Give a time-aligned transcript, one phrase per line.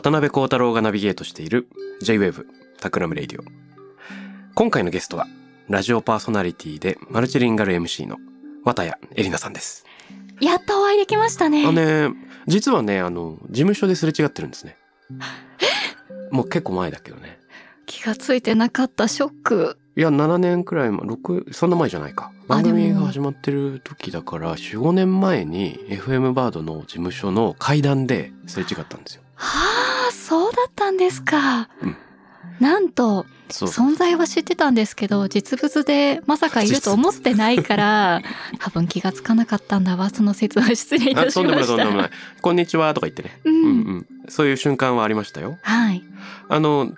[0.00, 1.66] 渡邉康太郎がナビゲートしている
[2.02, 2.46] J-Wave
[2.78, 3.44] TAKRAM RADIO。
[4.54, 5.26] 今回のゲストは、
[5.68, 8.16] ラジオパーソナリティでマルチリンガル MC の
[8.64, 9.84] 綿谷エリナさんです。
[10.40, 11.66] やっとお会いできましたね。
[11.66, 12.10] あね、
[12.46, 14.76] 実はね、あの、事務所ですれ違ってるんですね。
[16.30, 17.40] もう結構前だけどね。
[17.86, 19.78] 気がついてなかったショック。
[19.96, 22.30] いや、7年くらい前、6、そんな前じゃないか。
[22.44, 29.22] あ番組が始まってる時だから、4、5年前に FM バードの事務所の階段ですれ違ったんですよ。
[29.38, 31.68] はあ、そうだったんですか。
[31.82, 31.96] うん
[32.60, 33.26] なんと。
[33.50, 38.20] 存在は知ってたんですけど、実物でまさかいると思ってないから、
[38.60, 40.10] 多分気がつかなかったんだわ。
[40.10, 41.66] その説は失礼いあ、たしました。
[41.66, 42.10] とんでもない。
[42.42, 43.40] こんにちはとか言ってね。
[43.44, 43.64] ううんん。
[43.64, 44.06] うん。
[44.28, 45.58] そういう瞬間はありましたよ。
[45.62, 46.02] はい。
[46.50, 46.92] あの、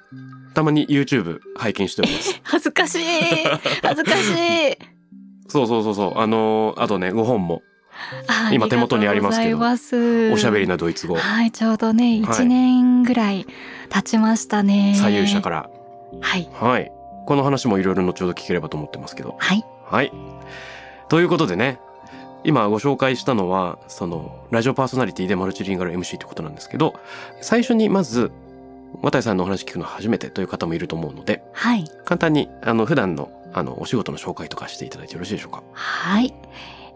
[0.54, 2.40] たまに YouTube 拝見しております。
[2.42, 3.00] 恥ずかしい。
[3.82, 4.78] 恥ずかしい。
[5.46, 6.18] そうそうそうそう。
[6.18, 7.69] あの、あとね、5本も、あ
[8.52, 13.46] 今手元にありますけどおしゃべりなドイツ語、はい、ちょうどね、はい1年ぐらい
[13.90, 14.94] 経ちましたね。
[14.96, 15.70] 左右者から。
[16.20, 16.48] はい。
[16.52, 16.92] はい。
[17.26, 19.36] この話もいろいろ後ほど聞ければと思ってますけど。
[19.38, 19.64] はい。
[19.84, 20.12] はい。
[21.08, 21.78] ということでね、
[22.44, 26.94] 今ご紹介したのは、その、ラジオパーソナリティでマルチリンガル MC ってことなんですけど、
[27.40, 28.30] 最初にまず、
[29.02, 31.84] 渡井さんのお話聞くの初めてという方もいると思うので、はい。
[32.04, 35.62] 簡単に、あの、普段の、あの、お仕事の紹介とかしていただいてよろしいでしょうか？
[35.72, 36.34] はい。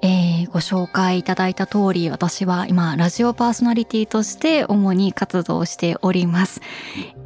[0.04, 6.60] えーご紹介いただいた通り、私は今、ラジオパーソナリティとして主に活動しております。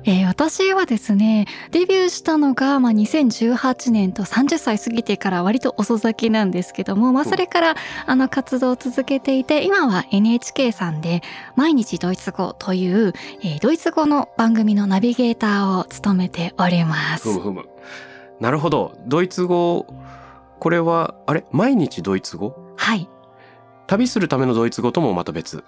[0.04, 7.74] えー私はですね、デビューしたのが、まあ、2018年と30歳過ぎてから割と遅咲きなんですけども、まあ、それから、
[8.06, 11.22] あの、活動を続けていて、今は NHK さんで、
[11.56, 13.12] 毎日ドイツ語という、
[13.42, 17.34] えードイツ語の番組のナビゲーターを務めておりますふ。
[17.34, 17.68] むふむ。
[18.40, 18.96] なるほど。
[19.08, 19.84] ドイツ語、
[20.60, 21.44] これは、あれ？
[21.50, 22.67] 毎日ドイツ語？
[22.78, 23.08] はい。
[23.86, 25.64] 旅するためのドイツ語ともまた別。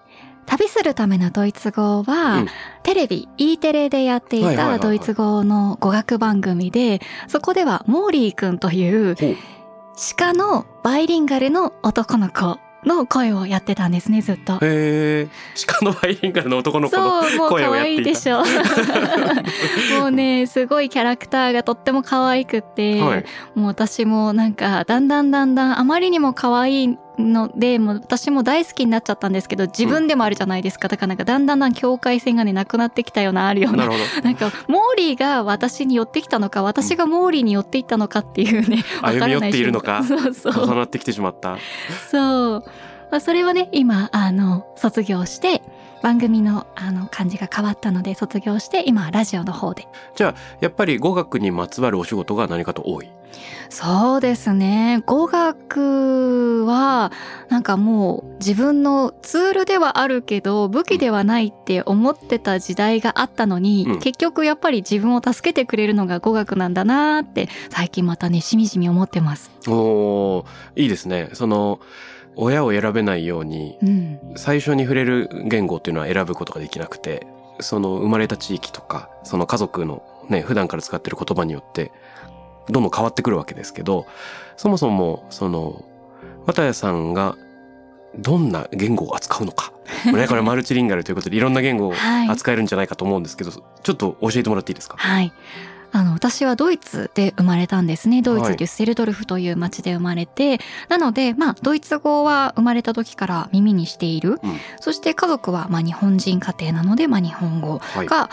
[0.46, 2.48] 旅するためのドイツ語は、うん
[2.82, 9.16] テレビ E テレでやっていたドイツ語の語学番組でそこではモーリーくんという。
[10.16, 14.54] 鹿のバイリンガルの男の子の声をやってたんですねずっと。
[14.54, 15.28] へえ。
[15.66, 17.96] 鹿のバイリンガルの男の子のそうもう声を可やっていた。
[17.96, 18.42] 愛いでしょ
[20.00, 23.24] もうねすごいキャラクターがとっても可愛くて、はい。
[23.54, 33.94] もう私もなんかだんだんだんだんあまりにも可愛いのでもう私も大好きになっちゃったんですけど自分でもあるじゃないですか、だからなんかだんだんだん境界線がねなくなってきたようなあるようなな。
[34.22, 40.64] なんかモーリーが私に寄ってきたのか私がモーリーに寄っていったのかっていうねわからない歩み寄っているのかそうそう。
[40.64, 41.58] 重なってきてしまった。
[42.10, 42.64] そう、
[43.10, 45.62] まあ、それはね今あの卒業して
[46.02, 53.10] 番組のあの感じが変わったので卒業して今はラジオの方でじゃあ、やっぱり語学にまつわるお仕事が何かと多い？
[53.68, 57.12] そうですね語学は
[57.48, 69.50] なんかもう自分のツールではあるけど武器ではないって思ってた時代があったのに、うん結局やっぱり自分を助けてくれるのが語学なんだなーって最近またねしみじみ思ってます。
[69.68, 71.30] おー、いいですね。
[71.34, 71.80] その、
[72.40, 77.26] 親を選べないように、うん、最初に触れる言語っていうのは選ぶことができなくて、
[77.60, 81.92] その生まれた地域とか、その家族のね、普段から使ってる言葉によって、
[82.68, 84.06] どんどん変わってくるわけですけど、
[84.56, 85.84] そもそも、その、
[86.46, 87.36] 綿谷さんが
[88.18, 89.72] どんな言語を扱うのか。
[90.12, 94.96] ね、これマルチリンガルということでいろんな言語をはい扱えるんじゃないかと思うんですけど、ちょっと教えてもらっていいですか？
[94.96, 95.32] はい。
[95.92, 98.22] あの、私はドイツで生まれたんですね。
[98.22, 104.40] ドイはいツデュッセルドルフという町で生まれて、なので、まあ、ドイツ語は生まれた時から耳にしている。
[104.42, 108.06] うんそして家族は、まあ、日本人家庭なので、まあ、日本語はい。
[108.06, 108.30] が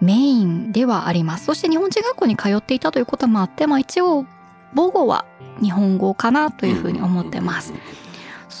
[0.00, 1.46] メインではあります。
[1.46, 4.26] そして日本人学校に通っていたということもあって、まあ、一応、
[4.74, 5.24] 母語は
[5.62, 7.68] 日本語かなというふうに思ってます。
[7.68, 7.74] そ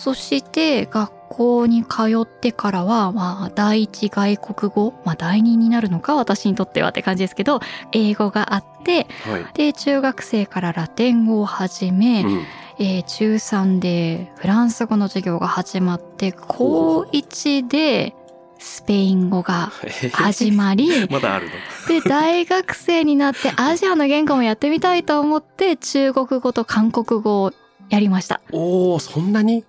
[0.08, 7.60] そして学校に通ってからは、まあ、第一外国語、まあ、第二になるのか、私にとってはって感じですけど、
[7.92, 9.46] 英語があって、はい。
[9.54, 12.42] で、中学生からラテン語を始め、うん。
[12.80, 18.14] えー中3でフランス語の授業が始まって、高1で
[18.60, 19.70] スペイン語が
[20.12, 21.46] 始まり、 まだある
[21.90, 22.00] の？
[22.00, 27.52] で、大学生になって アジアの言語もやってみたいと思って、中国語と韓国語を
[27.90, 28.40] やりました。
[28.52, 29.64] おー、そんなに？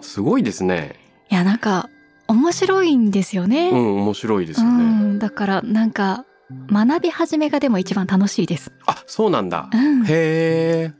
[0.00, 0.94] すごいですね。
[1.30, 1.88] いや、なんか、
[2.26, 3.70] 面白いんですよね。
[3.70, 4.84] うん、面白いですうよね。
[4.84, 6.24] ん、だから、なんか、
[6.70, 8.72] 学び始めがでも一番楽しいです。
[8.86, 9.76] あ、そうなんだう。
[9.76, 10.04] ん。
[10.06, 10.92] へ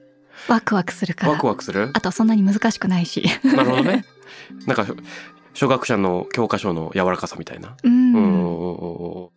[0.49, 1.17] ワクワクするー。
[1.17, 1.33] から。
[1.33, 1.91] ワクワクする？
[1.95, 3.25] あと、そんなに難しくないし。
[3.45, 4.05] なるほどね。
[4.67, 4.87] なんか、
[5.55, 7.77] 初学者の教科書の柔らかさみたいな？
[7.83, 7.89] う。
[7.89, 9.29] うん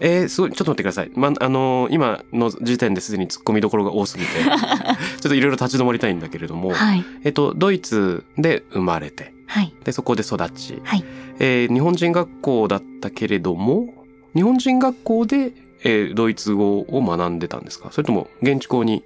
[0.00, 1.10] えー、すごい、ちょっと待ってください。
[1.14, 7.04] ま、あのー今の時点ですでに突っ込みどころが多すぎて、 ちょっといろいろ立ち止まりたいんだけれども、はい。
[7.22, 9.72] えっと、ドイツで生まれて、はい。
[9.84, 11.04] で、そこで育ち、はい
[11.38, 13.94] えー日本人学校だったけれども、
[14.34, 15.52] 日本人学校で、
[15.84, 17.88] えードイツ語を学んでたんですか？
[17.92, 19.04] それとも現地校に？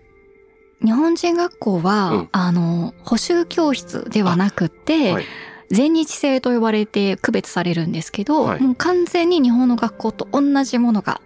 [0.84, 5.24] 日本人学校は、うんあの、補習教室ではなくって、はい
[5.70, 11.20] 全日制と呼ばれて区別されるんですけど、はいもう完全に日本の学校と同じものが。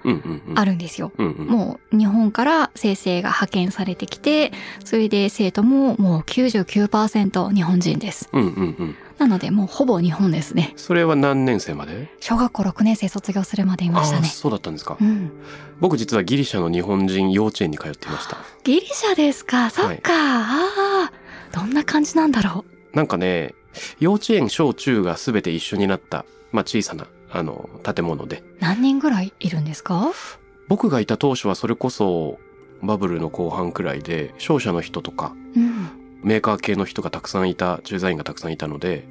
[0.55, 1.13] あるんですよ。
[1.19, 1.47] うんうん。
[1.47, 4.53] もう日本から先生が派遣されてきて、
[4.85, 8.29] それで生徒ももう99%日本人です。
[8.33, 8.97] うんうんうん。
[9.19, 10.73] なのでもうほぼ日本ですね。
[10.77, 12.11] それは何年生まで？
[12.21, 14.29] 小学校6年生卒業するまでいましたね。
[14.29, 14.97] そうだったんですか。
[15.01, 15.31] うん。
[15.81, 18.39] 僕実はギリシャの日本人幼稚園に通っていました。
[18.65, 21.13] ギリシャですかそっか、ああ。
[21.53, 23.55] どんな感じなんだろなんかね、
[24.01, 28.39] 幼稚園、小中が全て一緒になった、まあ小さな、あの、建物で。
[28.39, 30.11] う何人ぐらいいるんですか？
[30.69, 32.39] 僕がいた当初はそれこそ、
[32.83, 35.89] バブルの後半くらいで、商社の人とか、うん。
[36.23, 39.05] メーカー系の人がたくさんいた、駐在員がたくさんいたので、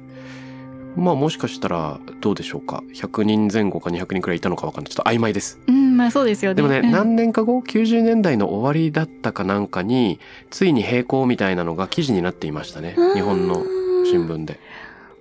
[0.96, 2.82] まあもしかしたらどうでしょうか。
[2.94, 4.92] 100人前後か200人くらいいたのかわかんない。
[4.92, 5.58] ちょっと曖昧です。
[5.66, 6.56] うん、まあそうですよね。
[6.56, 10.20] でもね、うん何年か後、90年代の終わりだったかなんかに、
[10.50, 12.94] ついに並行みたいなのが記事になっていましたね。
[13.14, 13.64] 日本の
[14.04, 14.58] 新聞で。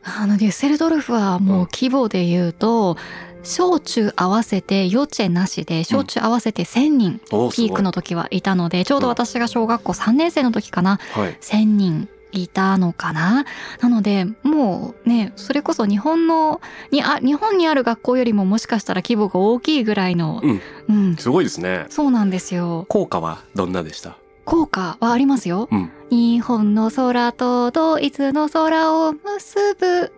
[0.04, 2.98] あのデュッセルドルフはもう規模で言うと、
[3.44, 11.38] 小中合わせて幼稚園なしで小中合わせて1000人ピークの時はいたのでちょうど私が小学校3年生の時かなはい。
[11.42, 13.46] 1000人いたのかな
[13.82, 16.62] なのでもうねそれこそ日本の
[16.92, 20.62] にあ日本にある学校よりももしかしたら規模が大きいぐらいの、うん。
[20.88, 21.88] うん、すごいですね。
[21.90, 24.18] そうなんですよ効果はどんなでした？
[24.52, 25.70] 効果はありますよ。
[25.72, 25.90] うん。
[26.10, 30.12] 日本の空とドイツの空を結ぶ。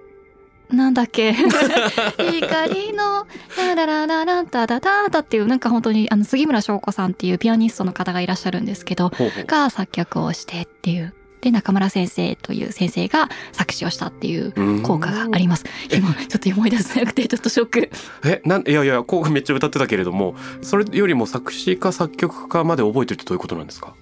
[0.75, 1.33] なんだっけ。
[2.18, 3.27] 光の
[3.57, 9.45] ララララランタタタタっていうなんか本当にあの杉村翔子さんっていうピアニストの方がいらっしゃるんですけどほうほう。
[9.45, 11.13] が作曲をしてっていう。
[11.41, 14.81] で中村先生という先生が作詞をしたっていううん。
[14.81, 15.65] 効果があります。
[15.91, 17.89] 今ちょっと思い出せなくてちょっとショック。
[18.24, 23.94] え、なん、いやいや、効果めっちゃ歌ってたけれども、それよりも作詞家作曲家まで覚えてるってどういうことなんですか？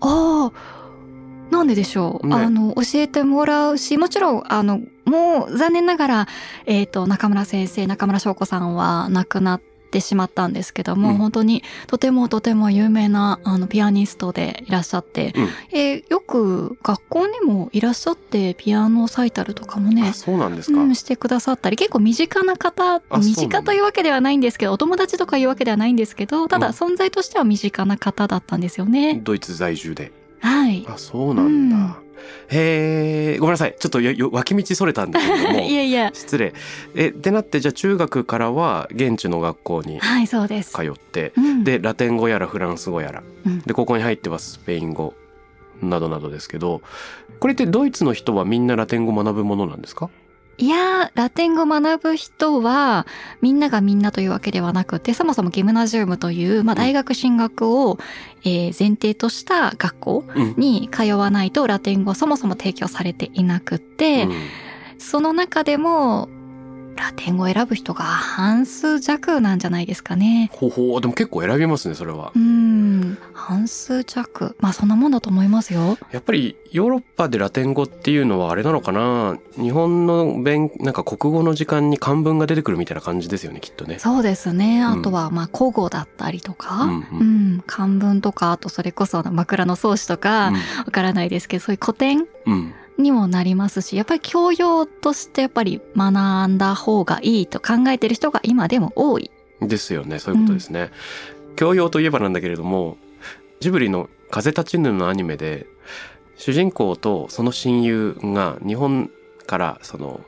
[0.00, 2.26] ああ、なんででしょう？
[2.26, 6.28] ねあの、教えてもらうし、もちろん、あの、もう残念ながら、
[6.66, 15.48] えっ、と、中村先生、中村翔子さんは亡くなってしまったんですけども、うん本当にとてもとても有名なあのピアニストでいらっしゃって、うん
[15.78, 20.80] えーよく学校にもいらっしゃってピアノサイタルとかもねあ、そうなんですか。
[20.80, 29.20] うん、してくださったり結構身近な方あ身近というわけではないんですけどお友達とかいうわけではないんですけどただうん存在としては身近な方だったんですよね。
[29.22, 30.12] ドイツ在住で。
[30.40, 30.86] はい。
[30.88, 31.98] あ、そうなんだ。
[32.50, 33.74] うんへえ、ごめんなさい。
[33.78, 35.60] ちょっとよよ脇道それたんだけれども。
[35.66, 36.10] いやいや。
[36.12, 36.52] 失礼。
[36.94, 40.00] え、ってなって、じゃあ中学からは現地の学校に。
[40.72, 45.14] 通って、うん、で、ラテン語やらフランス語やら、うんで、ここに入ってはスペイン語
[45.82, 46.82] などなどですけど、
[47.40, 50.08] これってドイツの人はみんなラテン語学ぶものなんですか？
[50.58, 53.06] いやー、ラテン語学ぶ人は、
[53.42, 57.98] みんながみんなというわけではなくて、そもそもギムナジウムという、まあ、大学進学を、
[58.42, 60.54] えー前提とした学校うん。
[60.56, 64.32] に通わないとラテン語はそもそも提供されていなくって、うん
[64.98, 66.30] その中でも、
[66.96, 70.50] ラテン語を選ぶ人が半数弱なんじゃないですかね。
[70.52, 72.38] ほほう、でも結構選びますね、それはう。
[72.38, 74.56] ん、半数弱。
[74.58, 75.98] まあそんなもんだと思いますよ。
[76.10, 79.38] やっぱりヨーロッパでラテン語っていうのはあれなのかな？
[79.56, 83.98] 日本の勉、なんか国語の時間に漢文が出てくるみたいな感じですよね、きっとね。
[83.98, 84.80] そうですね。
[84.82, 90.52] うんあとは、まあ古語だったりとか、うんううんん、漢文とか、あとそれこそ枕草子とか、
[90.84, 92.72] わからないですけど、そういう古典うん。
[92.98, 99.30] にもなりますし、やっぱり教養としてやっぱり学んだ方がいいと考えてる人が今でも多い。
[99.60, 99.68] うん。
[99.68, 100.90] ですよね、そういうことですね。
[101.56, 102.98] 教養といえばなんだけれども、
[103.60, 105.66] ジブリの風立ちぬのアニメで
[106.36, 109.10] 主人公とその親友が日本
[109.46, 110.20] からその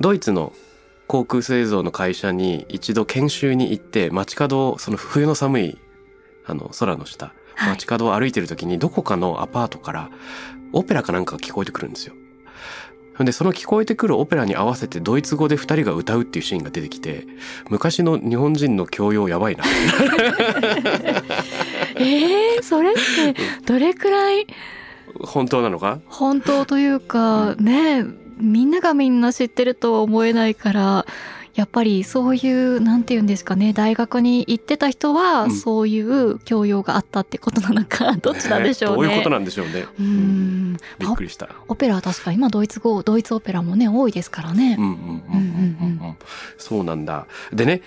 [0.00, 0.52] ドイツの
[1.06, 5.78] 航空製造の会社に一度研修に行って街角をその冬の寒い
[6.44, 10.10] あの空の下はい街角を歩いてる時にどこかのアパートから
[10.76, 12.14] オペラかなんかが聞こえてくるんですよ。
[13.16, 17.26] ほんでその聞こえてくるオペラに合わせてドイツ語で二人が歌うっていうシーンが出てきて
[17.70, 19.64] 昔の日本人の教養やばいな。
[21.96, 23.00] えー、それって
[23.64, 24.46] どれくらい
[25.18, 26.00] 本当なのか？
[26.06, 28.04] 本当というか、ね
[28.38, 31.06] みんながみんな知ってるとは思えないから
[31.56, 38.96] やっぱりそういうなんて言うんですかね大学に行ってた人はうんそういう教養があったってことなのか、 どっちなんでしょうね。
[38.96, 39.86] どういうことなんでしょうね。
[39.98, 41.48] うーんびっくりした。
[41.68, 44.84] オペラは確か今ドイツ語ドイツオペラもね多いですからねうん。
[44.84, 46.16] うんうんうんうんうん。
[46.58, 47.26] そうなんだ。
[47.52, 47.80] でね、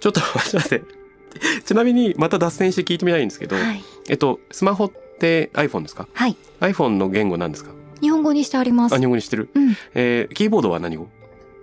[0.00, 0.84] ちょっと待って待って。
[1.64, 6.06] ちなみにまた脱線して聞いてみたいんですけど、はい、えっと、スマホって iPhone ですか？
[6.12, 7.70] はい、?iPhone の言語なんですか？
[8.02, 9.04] 日本語にしてありますあ、日。
[9.04, 9.48] 本語にしてる？
[9.54, 11.08] うん、えーキーボードは何語？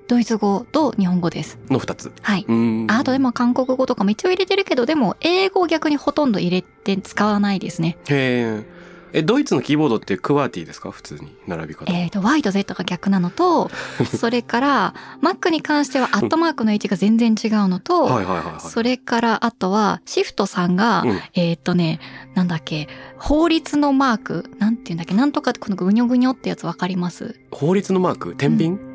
[0.10, 1.58] ドイツ語と日本語です。
[1.70, 2.12] の二つ。
[2.22, 2.46] はい。
[2.48, 2.92] うーん。
[2.92, 7.98] あとでも韓国語とかも一応入れてるけどでも英語を逆にほとんど入れて使わないですね。
[8.10, 8.80] へー
[9.12, 10.92] え、ドイツのキーボードってクワーティですか？
[10.92, 11.92] 普通に並び方。
[11.92, 13.72] えっ、と Y と Z が逆なのと
[14.18, 18.62] それから Mac に関しては アットマークの位置が全然違うのと、はいはいはいはい。
[18.62, 22.00] それからあとはシフトさんが、うんえっ、とね
[22.36, 22.88] なんだっけ
[23.18, 27.36] 法律のマークなんていうんだっけなんとかこのぐにょぐにょってやつわかります？
[27.52, 28.36] 法律のマーク？
[28.36, 28.89] 天秤、うん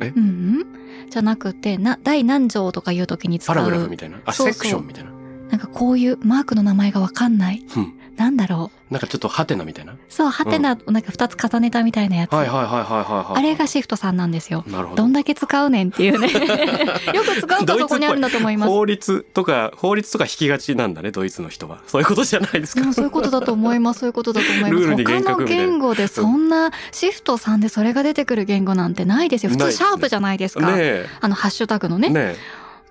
[0.00, 0.66] うん
[1.10, 4.20] じゃなくてな第何条とかいう時に使うパラグラフみたいな？
[4.24, 5.10] あ、そうそうセクションみたいな？
[5.50, 7.64] なんかこういうマークの名前がわかんない。
[7.76, 9.94] うんなんだろなんかちょっとハテナみたいな？
[9.94, 9.98] う。
[10.08, 12.32] そう、ハテナをなんか二つ重ねたみたいなやつ。
[12.32, 13.38] はいはいはいはいはいはい。
[13.38, 14.62] あれがシフトさんなんですよ。
[14.68, 15.02] なるほど。
[15.02, 16.28] どんだけ使うねんっていうね。
[17.12, 18.70] よく使うかそこにあるんだと思います。
[18.70, 21.80] 法律とか、法律とか引きがちなんだね、ドイツの人は。
[21.86, 22.80] そういうことじゃないですか。
[22.82, 24.00] でもそういうことだと思います。
[24.00, 24.72] そういうことだと思います。
[24.74, 29.50] ルールに他の言語でそんなシフトさんでそれが出てくる言語なんてないですよ。
[29.50, 30.66] 普通シャープじゃないですか。
[30.66, 31.08] ねえ。
[31.20, 32.10] あのハッシュタグのね。
[32.10, 32.36] ね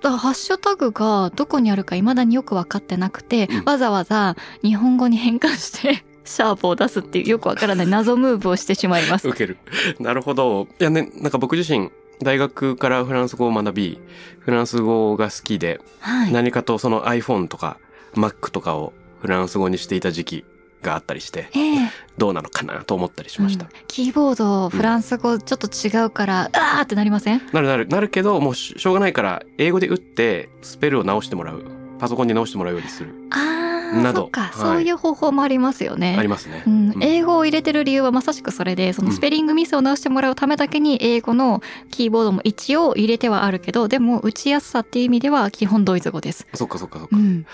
[0.04, 9.20] だハッシュタグがどこにあるか未だによく分かってなくて、うんわざわざ日本語に変換して シャープを出すっていうよくわからない謎ムーブをしてしまいまえ。
[9.20, 9.28] す。
[9.28, 9.58] 受ける。
[10.00, 10.68] なるほど。
[10.80, 11.90] いやね、なんか僕自身、
[12.22, 14.00] 大学からフランス語を学び、
[14.40, 16.32] フランス語が好きで、はい。
[16.32, 17.78] 何かとその iPhone とか
[18.16, 20.46] Mac とかをフランス語にしていた時期
[20.84, 23.66] があったりして、ええどうなのかなと思ったりしました。
[23.66, 27.42] うんキーボードフランス語ちょっと違うから、あーってなりません？
[27.52, 31.64] なるなる、なるけど、もうししょうがないから、英語で打って、スペルを直してもらう。
[32.00, 33.14] パソコンに直してもらうようにする。
[33.32, 33.64] あー
[34.02, 36.16] などそっか、はいそういう方法もありますよね。
[36.18, 36.64] ありますね。
[36.66, 41.62] うんうん英語を入れてる理由はまさしくそれでそのスペリングミスを直してもらうためだけに英語の
[41.92, 46.48] キーボードも一応入れてはあるけどでも打ちやすさっていう意味では基本ドイツ語です。
[46.54, 47.16] そっかそっかそっか。
[47.16, 47.46] うん、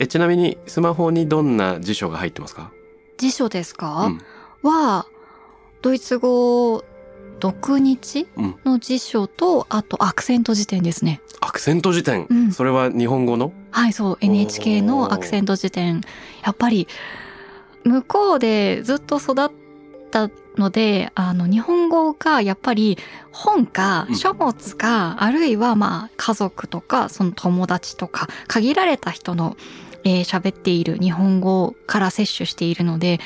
[0.00, 2.72] え、ちなみに、スマホにどんな辞書が入ってますか？
[3.18, 4.20] 辞書ですか、うん。
[4.62, 5.06] は
[5.82, 6.82] ドイツ語
[7.38, 8.54] 独日うん。
[8.64, 11.20] の辞書とあとアクセント辞典ですね。
[11.42, 12.26] アクセント辞典。
[12.30, 12.52] うん。
[12.52, 13.52] それは日本語の？
[13.72, 16.00] はい、そう、NHK のアクセント辞典。
[16.44, 16.88] やっぱり、
[17.84, 19.50] 向こうでずっと育っ
[20.10, 22.98] たので、あの、日本語がやっぱり
[23.32, 24.16] 本かうん。
[24.16, 29.56] 書物か、あるいはまあ家族とか、その友達とか、限られた人の
[30.04, 33.20] えー喋っている日本語から摂取しているので、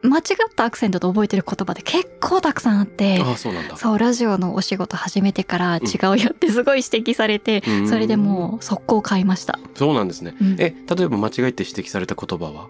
[0.00, 3.76] 間違ったアクセントで覚えてる言葉で結構たくさんあって、ああ、そうなんだ。
[3.76, 5.80] そう、ラジオのお仕事始めてから違
[6.12, 9.58] うよってすごい指摘されて、うんそれでもう速攻買いました。
[9.74, 10.36] そうなんですね。
[10.40, 12.68] うんえ、例えば間違えて指摘された言葉は？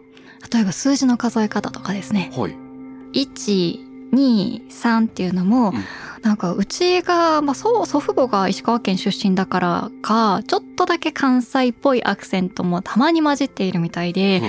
[0.52, 2.31] 例えば数字の数え方とかですね。
[2.35, 2.57] はい。
[3.12, 5.85] 1、2、3っていうのも、うん
[6.23, 14.43] なんかうちが、まあそう、祖父母が石川県出身だからか、ちょっとだけ関西っぽいアクセントもたまに混じっているみたいで、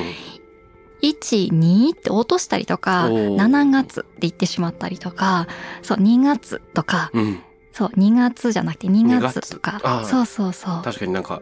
[1.01, 5.47] 1、2って落としたりとか、おー7月って言ってしまったりとか、
[5.81, 7.21] そう、2月とか、うん。
[7.21, 7.43] うん。
[7.71, 10.81] そう、2月じゃなくて2 2月とかそうそうそう。
[10.83, 11.41] 確かになんか、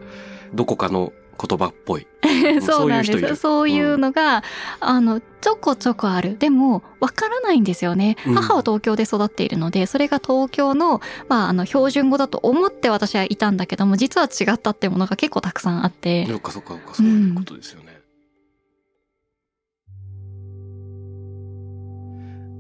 [0.54, 2.08] どこかの言葉っぽい。
[2.28, 2.66] そうなんです。
[2.68, 4.44] そういう人いるそういうのが、
[4.80, 6.38] あの、ちょこちょこある。
[6.38, 8.18] でも、わからないんですよね。
[8.26, 16.28] うん母は東京で育っているので、それが東京の、まあ、あの、標準語だと思って私はいたんだけども、実は違ったっていうものが結構たくさんあって。
[16.28, 17.98] そっかそっかそっか、そういうことですよね。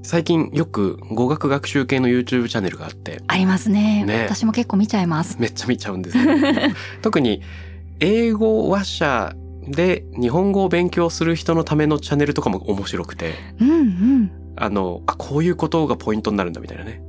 [0.07, 5.35] 最近よく語学学習系の YouTube チャンネルがあって、ありますねね私も結構見ちゃいます。
[5.37, 6.23] めっちゃ見ちゃうんですよ。
[7.03, 7.41] 特に
[7.99, 9.33] 英語話者
[9.67, 14.31] で日本語を勉強する人のためのチャンネルとかも面白くて、うんうん。
[14.55, 17.01] あの、あ、こういうことがポイントになるんだみたいなね。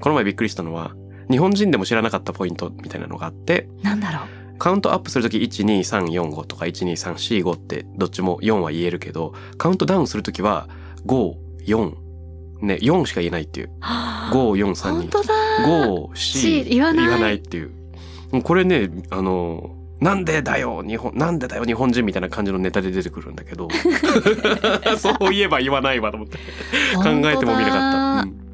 [0.00, 0.92] この前びっくりしたのは、
[1.30, 4.40] 日本人でも知らなかったポイントみたいなのがあって、なんだろう。
[4.58, 10.68] カウントアップするとき12345とか12345ってどっちも4は言えるけどカウントダウンするときは
[11.06, 11.94] 54
[12.60, 15.34] ね4しか言えないっていう5432本当だ
[15.66, 17.80] 5、し C 言わないっていう。
[18.44, 23.68] これね、あの、なんでだよ日本、なんでだよ日本人みたいな感じのネタで出てくるんだけど、
[24.98, 26.38] そういえば言わないわと思って
[26.96, 28.22] 考えてもみなかった。
[28.22, 28.50] うん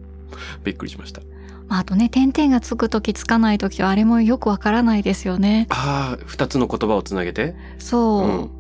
[0.66, 1.22] びっくりしました。
[1.68, 8.50] まあ、あとね点々がつく時つかない時はあれもよくわからないですよねああ、二つの言葉をつなげて、そう、うん。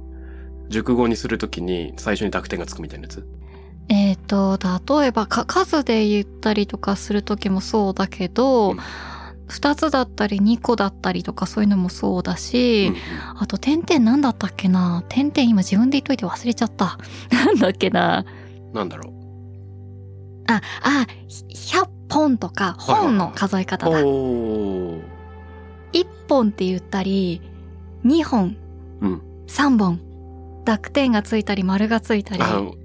[0.68, 3.26] 熟語にするときに最初に濁点がつくみたいなやつ。
[3.88, 4.58] えっ、と
[5.00, 8.78] 例えばか数で言ったりとかする時もそうだけど、うん
[9.48, 12.96] 二つだったり二個だったりとかそういうのもそうだし、うん
[13.38, 15.04] あと点々なんだったっけな？
[15.08, 16.98] 点々今自分で言っといて忘れちゃった
[17.30, 18.24] なんだっけな？
[18.72, 19.12] なんだろ
[20.48, 21.44] ああひ
[21.76, 23.66] 100本とか本の数えう。
[23.66, 25.02] 方だおー。
[25.92, 27.40] 1本って言ったり
[28.04, 28.56] 2本
[29.00, 29.22] うん。
[29.48, 30.00] 3本
[30.64, 32.42] 濁点がついたり丸がついたり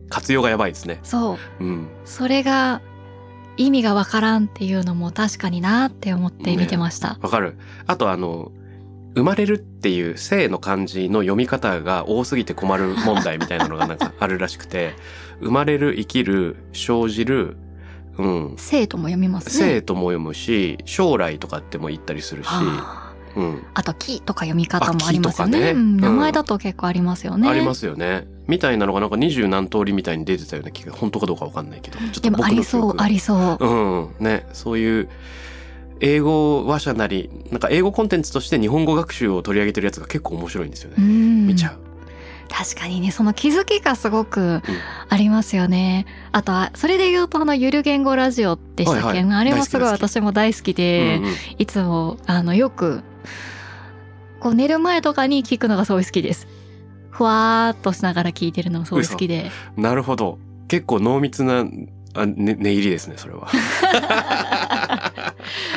[0.10, 1.00] 活用がやばいですね。
[1.03, 1.88] そううん。
[2.06, 2.82] それが
[3.58, 7.58] 意味がわからんっていうのも確かになって思って見てました、わかる。
[7.88, 8.51] あとあの、
[9.15, 14.93] 生まれるっていう性の漢字の読み方が多すぎて困る問題みたいなのがなんかあるらしくて、
[15.41, 17.58] 生まれる、生きる、生じる、
[18.17, 18.53] うん。
[18.58, 19.65] 生とも読みますね。
[19.75, 23.64] 生とも読むし、将来とかっても言ったりするし、はあうん。
[23.74, 25.60] あと木とか読み方もありますよね。
[25.60, 25.72] ね。
[25.72, 25.98] うん。
[25.98, 28.28] 名前うんだと結構ありますよね、ありますよね。
[28.48, 31.98] みたいなのがなんか二十何通りみたいに出てたような気が、本当かどうかわかんないけど。
[32.22, 34.26] でも僕ありそうありそう、うん。
[34.26, 35.10] ね、そういう、
[36.00, 40.96] 英語話者なり、なんか英語コンテンツとして日本語学習を取り上げてるやつが結構面白いんですよね。
[40.98, 41.48] うん。
[41.48, 41.92] 見ちゃう。
[42.52, 44.62] 確かにねその気づきがすごく
[45.08, 49.34] ありますよね、あとはそれで言うとあのゆる言語ラジオでしたっけ、はいはい。
[49.38, 51.34] あれもすごい私も大好きで、うんうん。
[51.60, 53.04] いつもあのよく
[54.41, 56.48] こう寝る前とかに聞くのがすごい好きです
[57.12, 60.39] ふわーっとしながら聞いてるのがすごい好きでなるほど。
[60.71, 61.65] 結構濃密な、
[62.13, 63.50] あ、ね、寝入りですね、それは。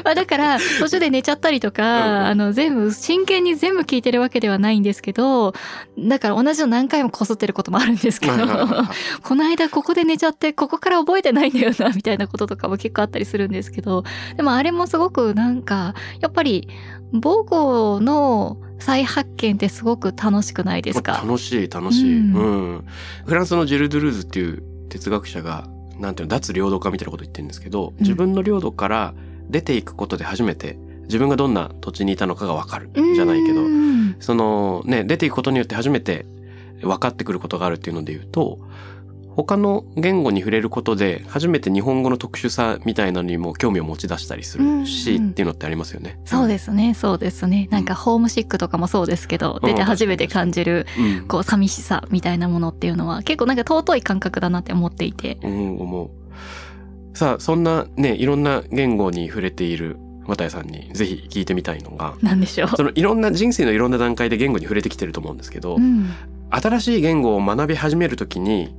[0.05, 5.55] まあだから途中で寝ちゃったりとか、あの全部真剣に全部聞いてるわけではないんですけど
[5.99, 8.35] だから同じの何回もこすってることもあるんですけど
[9.23, 14.05] この間ここで寝ちゃってここから覚えてないんだよなみたいなこととかも結構あったりするんですけど
[14.37, 16.69] でもあれもすごくなんかやっぱり
[17.21, 21.13] 母語の再発見ってすごく楽しくないですか？
[21.25, 22.19] 楽しい、楽しい。
[22.19, 22.41] うんう
[22.79, 22.85] ん。
[23.25, 29.15] フランスのジル・ドゥルーズっていう哲学者が、なんていうの、脱領土化みたいなこと言ってるんですけど、自分の領土から
[29.49, 32.91] 出ていくことで初めて、自分がどんな土地にいたのかがわかる。
[32.95, 36.27] じゃないけどう、んそのね、出ていくことによって初めて
[36.81, 38.59] 分かってくることがあるっていうので言うと、
[39.37, 46.19] 他の言語に触れることで初めて日本語の特殊さみたいなのにも興味を持ち出したりするし、うんうんっていうのってありますよね。
[46.25, 51.29] そうですねそうですねなんかホームシックとかもそうですけど、出て初めて感じるうん。
[51.29, 56.11] こう寂しさみたいなものっていうのは結構なんか尊い感覚だなって思っていてうん、思う。
[57.17, 62.69] さあ、そんなね、いろんな言語に触れている綿谷さんにぜひ聞いてみたいのが、なんでしょう。
[62.69, 66.11] そのいろんな人生のいろんな段階で言語に触れてきてると思うんですけど、うん
[66.51, 68.77] 新しい言語を学び始めるときに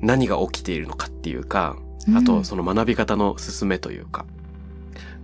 [0.00, 1.76] 何が起きているのかっていうか、
[2.16, 4.26] あとその学び方の進めというか、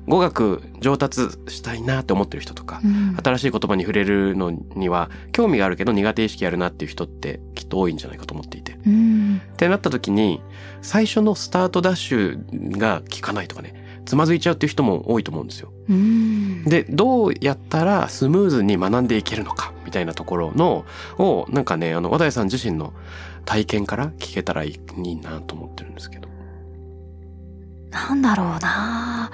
[0.07, 3.17] 語学上達したいなって思ってる人とか、うん。
[3.23, 8.79] 新しい言葉に触れるのには興味があるけど苦手意識あるなっていう人ってきっと多いんじゃないかと思っていて。
[8.87, 9.41] うん。
[9.53, 10.43] ってなった時に
[10.81, 13.81] 最初のスタートダッシュが効かないとかね。
[14.05, 15.73] つまずいちゃうっていう人も多いと思うんですよ。
[15.89, 16.65] うん。
[16.65, 20.85] でどうやったらスムーズに学んでいけるのかみたいなところの
[21.19, 22.93] をなんかねあの和田井さん自身の
[23.45, 26.29] 体験から聞けたらいいなと思ってるんですけど。
[27.91, 29.31] なんだろうな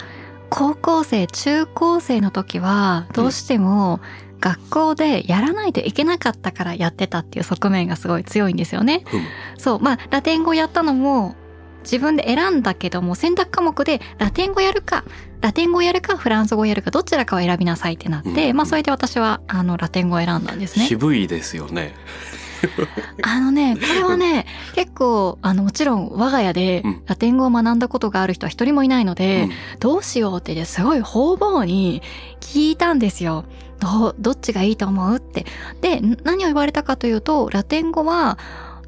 [0.50, 4.00] 高校生中高生の時はどうしても
[4.40, 9.02] 学校でやらないといけなかったからやってたっていう側面がすごい強いんですよね。
[9.06, 9.22] ふむ
[9.56, 11.36] そうまあラテン語やったのも
[11.82, 15.04] 自分で選んだけども選択科目でラテン語やるか
[15.40, 20.86] ラテン語やるかフランス語やるかどちらかを選びなさいってなって、うんまあそれで私はあのラテン語を選んだんですね。
[20.86, 21.94] 渋いですよね。
[23.22, 32.02] あのね、これはね、結構、あの、もちろん我が家でうんラテン語を学んだことがある人は一人もいないので、うんどうしようってですごい方々に
[32.40, 33.44] 聞いたんですよ。
[33.80, 35.46] どう、どっちがいいと思うって。
[35.80, 38.38] で、ん何を言われたかというと、ラテン語は、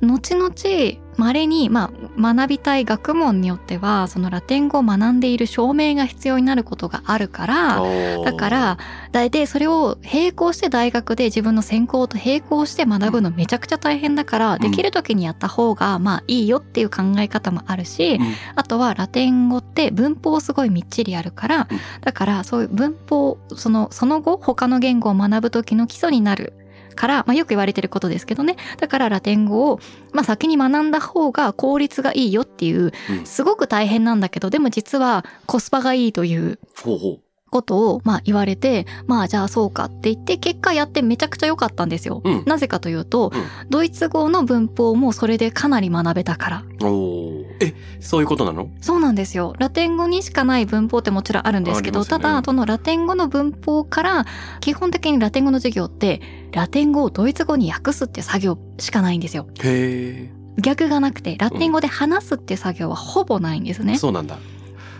[0.02, 7.82] 後々稀に、まあ、学びたい学問によってはそのラテン語を学んでいる証明が必要になることがあるから
[8.24, 8.78] だから
[9.12, 18.34] 大体それを並行して大学で自分の専攻と並行して学ぶのめちゃくちゃ大変だから、できる時にやった方がまあいいよっていう考え方もあるし、うん。
[18.54, 21.80] あとはラテン語って文法すごいみっちりあるから、うん。
[22.00, 26.52] だからそういう文法そのその後他の言語を学ぶ時の基礎になる
[26.94, 28.57] から、まあ、よく言われてることですけどね。
[28.79, 29.81] だからラテン語を、
[30.12, 33.26] まあ、先に学んだ方が効率がいいよっていううん。
[33.26, 42.22] すごく大変なんだけどでも実はコスパがいいというほうほうことをまあ言われてまあじゃあそうかって言って結果やってめちゃくちゃ良かったんですよ。
[42.24, 46.64] うんなぜかというと、うんドイツ語の文法もそれでかなり学べたから。
[46.82, 48.68] おーえそういうことなの？
[48.80, 49.54] そうなんですよ。
[49.58, 54.26] ラテン語にしかない文法ってもちろんあるんですけど、ねただ、そのラテン語の文法から、
[54.60, 56.20] 基本的にラテン語の授業って、
[56.52, 59.46] ラテン語をドイツ語に訳すっていう作業しかないんですよ。
[59.62, 63.98] へ逆がなくて、ラテン語で話すっていう作業はほぼないんですえね。
[63.98, 64.38] そうなんだ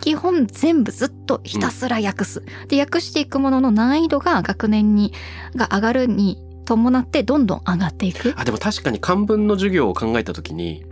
[0.01, 2.43] 基本全部ずっとひたすら訳す。
[2.67, 5.13] で、訳していくものの難易度が学年に、
[5.55, 8.33] が上がるに伴ってどんどん上がっていく。
[8.35, 10.83] あでも確かに漢文の授業を考えた時に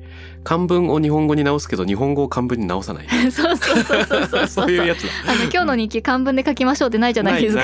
[0.44, 7.64] 漢文を日本語に直すけど日本語を漢文に直さない そうそうそうそうそうそういうやつだあの、今日の日記漢文で書きましょうってないじゃないですか。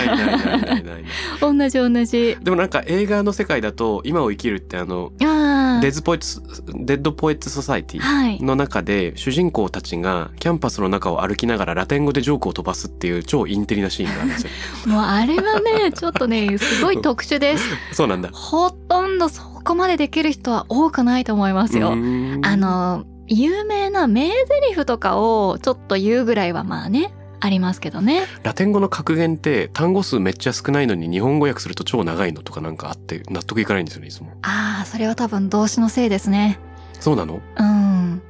[1.41, 2.37] 同じ同じ。
[2.41, 5.81] でもなんか映画の世界だと今を生きるってあのああ。
[5.81, 6.41] Dead Poets Dead
[6.73, 8.41] Poets Society はい。
[8.41, 14.49] の中で主人公たちがキャンパスの中を歩きながらラテン語でジョークを飛ばすっていう超インテリなシーンがあるんですよ
[14.87, 17.63] もうあれはね、ちょっとね、すごい特殊です。
[17.93, 21.91] そうなんだほとんどそこまでできる人は多くないと思いますよ。
[21.91, 28.23] あの、有名な名台詞とかをちょっと言うぐらいはまあね、ありますけどね。
[28.43, 36.59] ラテン語の格言って単語数めっちゃ少ないのに日本語訳すると超長いのとかなんかあって納得いかないんですよねいつもああ、それは多分動詞のせいですね。
[36.99, 37.41] そうなの？
[37.57, 38.21] うん。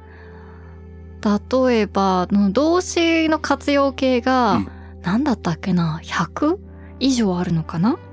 [1.22, 4.68] 例えば、の動詞の活用形が、うん
[5.02, 6.58] 何だったっけな ?100
[6.98, 8.05] 以上あるのかなえ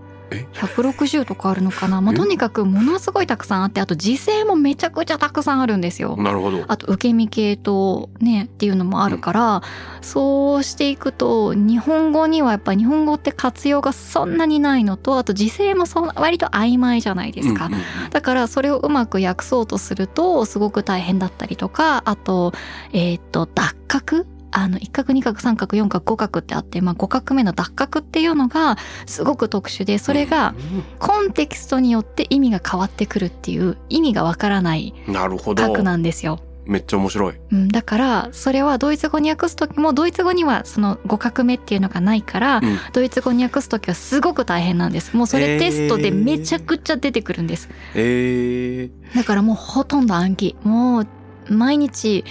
[0.53, 2.01] ?160 とかあるのかな？
[2.01, 6.15] まあ、えとにかくものすごいたくさんあって、あと時制もめちゃくちゃたくさんあるんですよ。
[6.17, 9.61] なるほどあと受け身系とねっていうのもあるから、
[10.01, 17.67] そうしていくと日本語にはやっぱ日本語って活用がそんなにないのとあと時制もそん割と曖昧じゃないですか。
[17.67, 22.53] うんうんうんだからそれをうまく訳そうとするとすごく大変だったりとかあと
[22.91, 30.53] えっ、と脱角あの一角二角三角四角五角ってあって、まあ、5画目の脱角っていうのがすごく特殊でそれが
[30.99, 35.63] コンテキストによって意味が変わってくるっていう意味がわからないうんなるほど。
[35.63, 36.39] 角なんですよ。
[36.65, 37.33] めっちゃ面白い。
[37.51, 42.77] うん、だからそれはドイツ語に訳す時もドイツ語にはその5画目っていうのがないから、うん。
[42.93, 45.15] ドイツ語に訳す時はすごく大変なんです。
[45.15, 47.69] もうそれテストでめちゃくちゃ出てくるんです。
[47.95, 50.55] えー、だからもうほとんど暗記。
[50.63, 51.07] もう
[51.49, 52.23] 毎日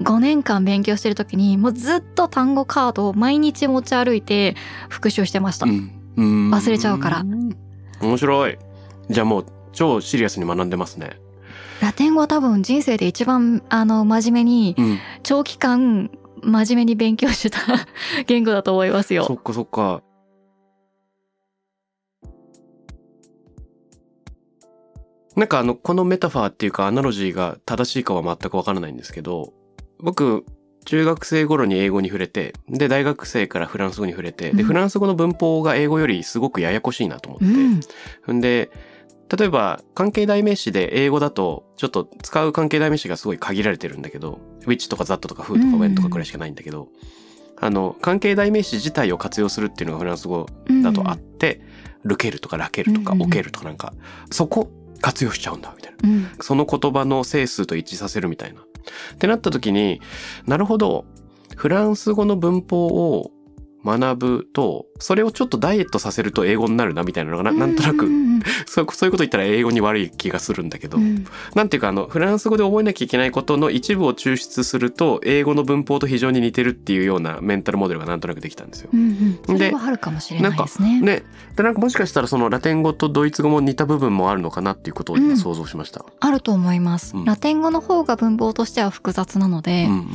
[0.00, 4.54] 5年間勉強してる時にもうずっと単語カードを毎日持ち歩いて
[4.88, 5.90] 復習してました、うん。
[6.16, 6.50] うん。
[6.50, 7.24] 忘れちゃうから。
[8.00, 8.58] 面白い。
[9.10, 11.20] じゃあもう超シリアスに学んでますね。
[11.80, 14.98] ラテン語は多分人生で一番あの真面目にうん。
[15.22, 16.10] 長期間
[16.42, 17.60] 真面目に勉強してた
[18.26, 19.24] 言語だと思いますよ。
[19.24, 20.02] そっかそっか。
[25.34, 29.52] なんかあのこのメタファーっていうかアナロジーが正しいかは全くわからないんですけど
[30.00, 30.44] 僕
[30.84, 34.66] 中学生頃に英語に触れてで大学生からフランス語に触れてでうん。
[34.66, 37.46] フランス語の文法が英語よりすごくややこしいなと思って、
[38.26, 38.36] うん。
[38.38, 38.70] んで
[39.36, 46.88] 例えば関係代名詞で英語だとちょっと使う関係代名詞がすごい限られてるんだけど which とか that とか who とかうん when とかくらいしかないんだけど、
[47.60, 50.46] あの関係代名詞自体を活用するっていうのがフランス語
[50.82, 51.60] だとあって、
[52.04, 53.92] ルケルとかラケルとかうんうんうんオケルとかなんか
[54.30, 56.08] そこ活用しちゃうんだみたいな。
[56.08, 56.28] うん。
[56.40, 58.62] その言葉の整数と一致させるみたいな
[59.14, 60.00] ってなった時に
[60.46, 61.04] なるほど。
[61.56, 63.32] フランス語の文法を
[63.84, 68.28] 学ぶとそれをちょっとダイエットさせると英語になるなみたいなのがななんとなくうんうん
[68.66, 71.24] そうそういうこと言ったら英語に悪い気がするんだけど、うん。
[71.54, 78.90] なんていうかあのフランス語で覚えなきゃいけないことの一部を抽出すると英語の文法と非常に似てるっていうようなメンタルモデルがなんとなくできたんですよ。
[78.92, 79.40] うんうん。
[79.46, 81.00] そであるかもしれないですね。
[81.00, 81.22] ね、
[81.56, 86.04] でなんかもしかしたらそのラテン語とドイツ語も似た部分もあるのかなっていうことを今想像しました。
[86.20, 87.24] あると思います、うん。
[87.24, 90.08] ラテン語の方が文法としては複雑なので、うんうんうん。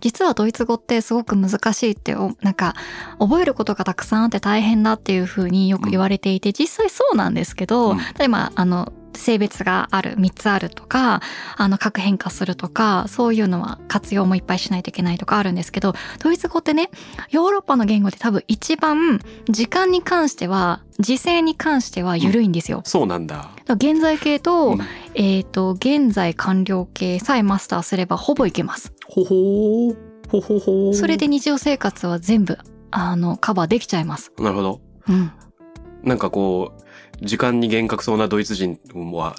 [0.00, 2.74] 実はドイツ語ってすごく難しいっておなんか
[3.18, 11.20] 覚えることがたくさんあって大変だっていう風によく言われていて、実際そうなんですけど、うん例えばあの性別がある3つあるとか
[11.56, 16.90] あの核変化するとかそういうのは活用もいっぱいしないといけないとかあるんですけどドイツ語ってね
[17.30, 22.82] ヨーロッパの言語で多分一番時間に関しては時制に関しては緩いんですよ。
[22.84, 23.50] そうなんだ。
[23.68, 24.80] 現在形と、うん
[25.14, 28.92] えっ、と現在完了形さえマスターすればほぼいけます。
[29.06, 29.96] ほほー。
[30.28, 30.94] ほほほー。
[30.94, 32.58] それで日常生活は全部
[32.90, 34.32] あのカバーできちゃいます。
[34.38, 34.80] なるほど。
[35.08, 35.32] うん。
[36.02, 36.80] なんかこう、
[37.22, 38.78] 時間に厳格そうなドイツ人
[39.12, 39.34] は、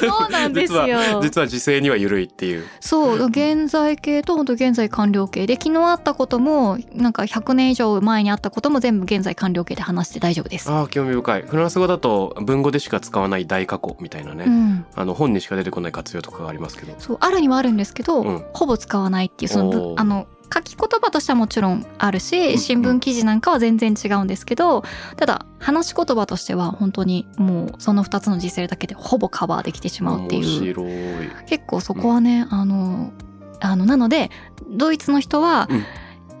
[0.00, 2.64] そうなんですよ実は、時勢には緩いっていう。
[2.80, 10.70] そう現在形と本当現在完了形で昨日あったこともなんか100年以上前にあったことも全部現在完了形で話して大丈夫です。
[10.70, 11.42] ああ、興味深い。
[11.42, 14.44] フランス語だと文語でしか使わない大過去みたいなね。
[14.46, 16.94] うん、あの本にしか出てこない活用とかがありますけど。
[16.98, 24.84] そうあるにはあるんですけど、うんほぼ使わないっていうそのあの書き言葉としてはもちろんあるうんし新聞記事なんかは全然違うんですけど
[25.16, 31.44] ただ話し言葉としては本当にもうその2つの時勢だけでほぼカバーできてしまうって面いう。
[31.46, 33.12] 結構そこはね、あの
[33.60, 34.30] あのなので
[34.70, 35.84] ドイツの人は、うん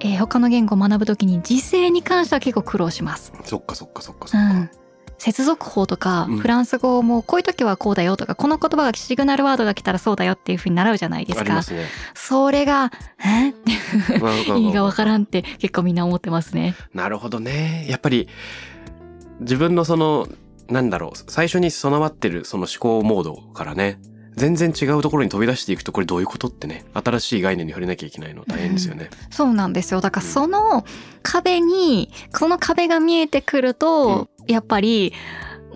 [0.00, 3.32] えー他の言語を学ぶときに時勢に関しては結構苦労します。
[3.44, 4.50] そっかそっかそっかそっか。
[4.50, 4.70] うん
[5.22, 6.38] 接続法とか、うん。
[6.38, 11.62] フランス語もこういう時はこうだよとかこの言葉がシグナルワードが来たらそうだよっていうふうに習うじゃないですか。
[11.62, 11.86] すね。
[12.12, 12.90] それが
[13.24, 13.50] え？
[13.50, 16.74] ってなんか意味がわからんって結構みんな思ってますね。
[16.92, 17.86] なるほどね。
[17.88, 18.28] やっぱり
[19.38, 20.26] 自分のその
[20.68, 24.00] なんだろう最初に備わってるその思考モードからね
[24.34, 29.10] 全然違うところに飛び出していくとこれどういうことってね新しい概念に触れなきゃいけないの大変ですよね。
[29.30, 30.00] そうなんですよ。
[30.00, 30.84] だからその
[31.22, 35.12] 壁にその壁が見えてくると、やっぱり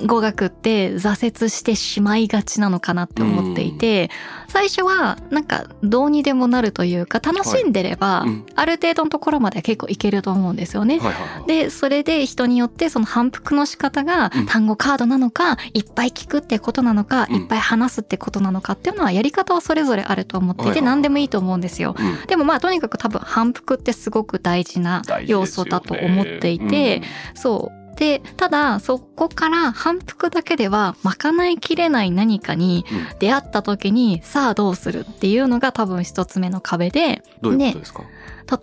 [0.05, 4.11] 語学って挫折してしまいがちなのかなって思っていて、
[4.49, 10.99] 最初はなんかどうにでもなるというか楽しんでれば、ある程度のところまでは結構いけると思うんですよね。
[10.99, 11.47] はいはいはい。
[11.47, 21.95] でそれで人によってその反復の仕方がうん単語カードなのか、いっぱい聞くってことなのか、うんいっぱい話すってことなのかっていうのはやり方はそれぞれあると思っていて、はいはいはい何でもいいと思うんですよ。
[21.99, 27.01] うんでもまあとにかく多分反復ってすごく大事な要素だと思っていて、
[27.35, 27.86] そう。
[27.97, 33.19] で、ただそこから反復だけでは賄いきれない何かにうん。
[33.19, 38.03] 出会った時にさあどうするっていうのが多分一つ目の壁で、どういうことですか、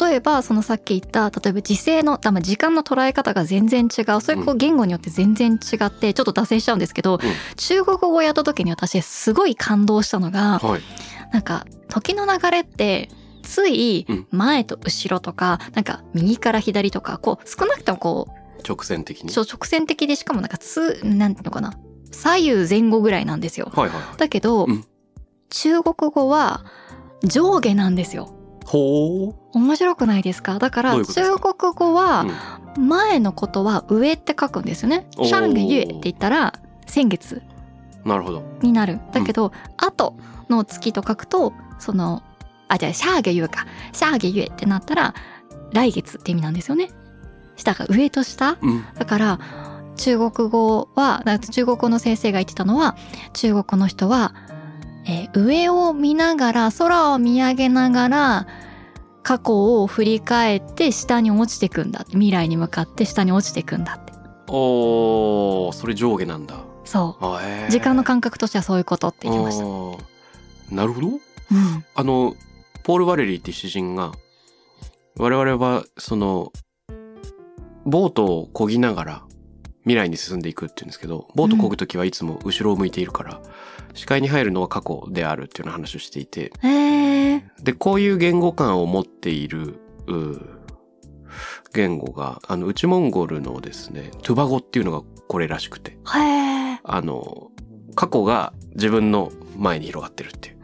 [0.08, 4.22] 例えばそのさっき言った例えば時勢の時間の捉え方が全然違う。
[4.22, 7.20] それこうう言語によって全然違ってちょっと脱線しちゃうんですけど、
[7.56, 10.82] 中国語をやった時に私すごい感動したのがはい。
[11.32, 13.10] なんか時の流れって
[13.42, 14.28] ついうん。
[14.32, 18.28] 前と後ろとか、なんか右から左とかこう少なくともこ
[18.68, 19.30] 直線的に？
[19.30, 21.74] うちょ直線的でしかもなんかつなんていうのかな
[22.12, 23.72] 左右前後ぐらいなんですよ。
[23.74, 24.18] はいはいはい。
[24.18, 24.86] だけど、うん
[25.50, 26.66] 中国語は
[27.24, 28.34] 上下なんですよ。
[28.66, 30.58] ほ面白くないですか？
[30.58, 31.54] だから中か？
[31.54, 32.26] 国語は
[32.76, 35.06] うん前のことは上って書くんですよね。
[35.12, 36.54] シャンゲユエって言ったら
[36.88, 37.44] 先月
[38.04, 38.08] う。
[38.10, 38.42] なるほど。
[38.64, 39.00] になる。
[39.12, 40.16] だけど、後
[40.50, 42.24] の月と書くとその
[42.68, 45.14] あじゃあシャーゲユエかシャーゲユエってなったら
[45.72, 46.90] 来月って意味なんですよね。
[47.56, 48.58] 下が上と下。
[48.62, 48.86] うん。
[48.96, 49.40] だから
[49.96, 52.96] 中国語は中国語の先生が言ってたのは
[53.34, 54.34] 中国の人は、
[55.06, 58.48] えー上を見ながら空を見上げながら
[59.24, 62.12] 過去を振り返って下に落ちてくんだって。
[62.12, 64.14] 未来に向かって下に落ちてくんだって。
[64.50, 66.56] おー、それ上下なんだ。
[66.84, 67.68] そあへー。
[67.70, 71.08] う時間の感覚としてはそういうことって言ってました、なるほど。
[71.08, 71.20] うん、
[71.96, 72.36] あの、
[72.84, 74.12] ポール・バレリーっていう詩人が、
[75.18, 76.52] 我々は、その、
[77.86, 79.24] ボートを漕ぎながら
[79.84, 83.42] 未来に進んでいくって言うんですけど、ボート漕ぐときはいつも後ろを向いているから、
[83.94, 86.52] 視界に入るのは過去であるっていうような話をしていて、
[87.62, 90.40] で、こういう言語感を持っている、う
[91.74, 95.98] 言語が、あの、内モンゴルのですね、トゥバ語っていうのがこれらしくて、
[96.84, 97.52] あの、
[97.96, 100.58] 過去が自分の前に広がってるっていう。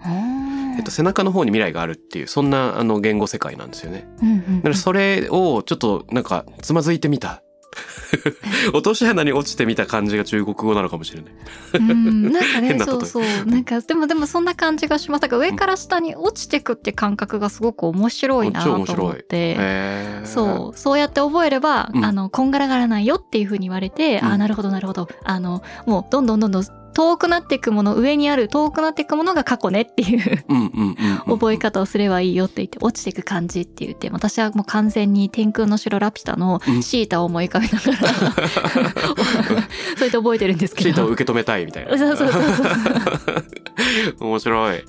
[0.80, 4.08] えっと、背中の方に未来があるっていう、そんなあの言語世界なんですよね。
[4.58, 7.44] だからそれをちょっとなんかつまずいてみた。
[8.74, 11.34] 落とし穴に落ちてみた感じが中国語なのかもしれない。
[11.74, 13.24] うん、なんかね そうそう。
[13.46, 15.22] なんかでもでもそんな感じがします。
[15.22, 20.22] だから上から下に落ちてくって感覚がすごく面白いなと思って。
[20.24, 20.78] そう。
[20.78, 22.06] そうやって覚えれば、うん。
[22.06, 24.28] あのこんがらがらないよっていうふうに言われて、うん。
[24.30, 25.08] ああなるほどなるほど。
[25.24, 31.18] あのもうどんどんどんどん遠くなっていくもの上にある遠くなっていくものが過去ねっていううんうんうんうん。
[31.40, 38.10] 覚え方をすればいいよって言って落ちていく感じって言って私はもう完全に天空の城ラピュタのうんシータを思い浮かべながら
[39.98, 40.90] そうやって覚えてるんですけど。
[40.90, 41.98] シータを受け止めたいみたいな。
[41.98, 42.68] そうそうそうそう
[44.30, 44.84] 面白い。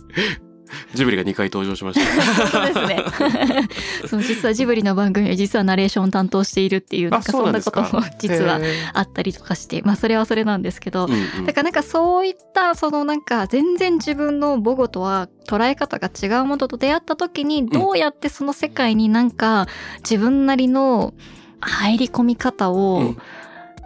[0.95, 2.47] ジブリが2回登場しました。
[2.49, 3.69] 本当ですね。
[4.09, 8.61] そう実はジブリの番組で実はナレーションを担当しているっていうなんかそんなことも実は
[8.93, 11.47] あったりとかして、まあそれはそれなんですけど、うんうん。
[11.47, 19.67] だからなんかそういったそのなんか全然自分の母語とは捉え方が違うものと出会った時にどうやってその世界になんか
[19.99, 21.15] 自分なりの
[21.61, 23.17] 入り込み方うをん。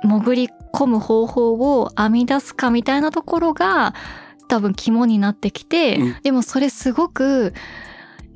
[0.04, 3.94] 潜り込む方法を編み出すかみたいなところが
[4.48, 6.16] 多分肝になってきて、うん。
[6.22, 7.54] でもそれすごく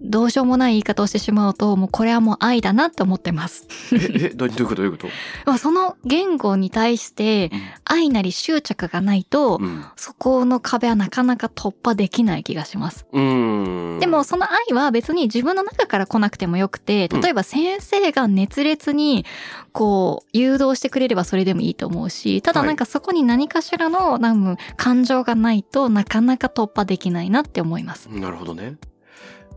[0.00, 3.66] どうしようもない言い方をしてしまうともうこれはもう愛だなって思ってます。
[3.92, 5.08] え、え、どどういうことどういうこと？
[5.44, 7.50] まあその言語に対して
[7.84, 9.84] 愛なり執着がないと、うん。
[9.96, 13.06] そこの壁はなかなか突破できない気がします。
[13.12, 13.98] うん。
[14.00, 19.24] でもその愛は別に自分の中から来なくてもよくて、例えば先生が熱烈に
[19.72, 28.08] こう誘導してくれればそれでもいいと思うし、ただなんかそこに何かしらのなんか感情がないとなかなか突破できないなって思います。
[28.08, 28.76] なるほどね。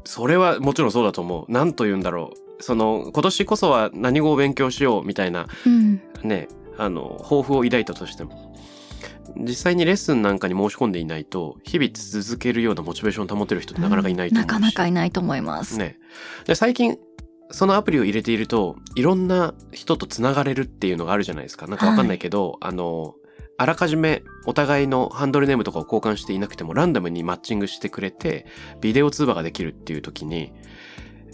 [0.04, 1.52] それはもちろんそうだと思う。
[1.52, 2.64] なんと言うんだろう。
[2.64, 6.02] その、今年こそは何語を勉強しようみたいなうん。
[6.24, 8.52] ね、あの、抱負を抱いたとしても。
[9.38, 14.48] 実際にレッスンなんかに申し込んでいないと、日々続けるようなモチベーションを保てる人ってなかなかいないと思うし。
[14.48, 15.78] なかなかいないと思います。
[15.78, 15.98] ね。
[16.46, 16.98] で、最近、
[17.52, 21.68] そのアプリを入れていると、いろんな人とつながれるっていうのがあるじゃないですか。
[21.68, 23.16] なんかわかんないけど、あの、
[23.62, 28.48] あらかじめお互いのハンドルネームとかを交換していなくてもランダムにマッチングしてくれて、
[28.82, 30.52] ビデオ通話ができるっていう時に、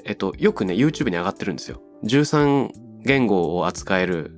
[0.04, 1.82] えっと、よくね、YouTube に上がってるんですよ。
[2.04, 2.72] 13
[3.04, 4.34] 言語を扱える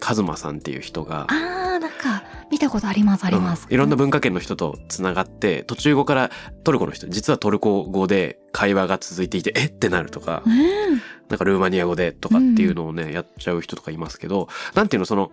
[0.00, 3.66] カズマさんっていう人が、あー、なんか見たことあります、あります。
[3.68, 6.32] うんいろんな文化圏の人とつながって、途中語から
[6.64, 11.00] トルコの人、実はトルコ語で会話が続いていて、えってなるとか、うん。
[11.28, 15.30] なんかルーマニア語でとかっていうのをね、やっちゃう人とかいますけど、なんていうの、その、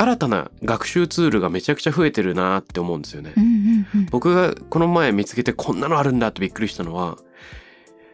[0.00, 3.40] 新たな学習ツールがめちゃくちゃ増えてるなって思うんですよねう。
[3.40, 4.06] んうんうん。
[4.10, 7.18] 僕がこの前見つけてこんなのあるんだってびっくりしたのは、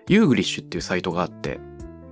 [0.09, 1.61] ユーグリッシュっていうサイトがあって、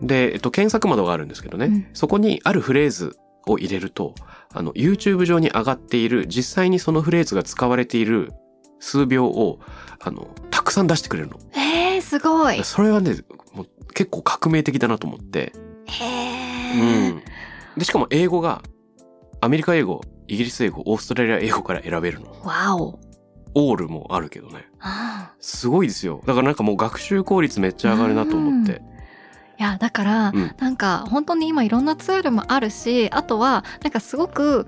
[0.00, 3.16] で、えっと、検索窓があるんですけどね、うんそこにあるフレーズ
[3.48, 4.14] を入れると、
[4.52, 8.32] あの、YouTube 上に上がっている、実際にそのフレーズが使われている
[8.78, 9.58] 数秒を、
[10.00, 11.38] あの、たくさん出してくれるの。
[11.52, 12.62] えー、すごい。
[12.62, 13.16] それはね、
[13.52, 15.52] もう結構革命的だなと思って、
[15.86, 17.10] へー。
[17.10, 17.22] うん。
[17.76, 18.62] で、しかも英語が、
[19.44, 22.30] アメリカ英語、イギリス英語、オーストラリア英語から選べるの。
[22.44, 22.98] わお。
[23.54, 24.64] オールもあるけどね。
[25.38, 26.22] すごいですよ。
[26.24, 28.80] だからなんかもう学習効率めっちゃ上がるなと思って。
[29.58, 34.66] いやだから、うんなんか本当に今いろんなツールもあるしあとはなんかすごく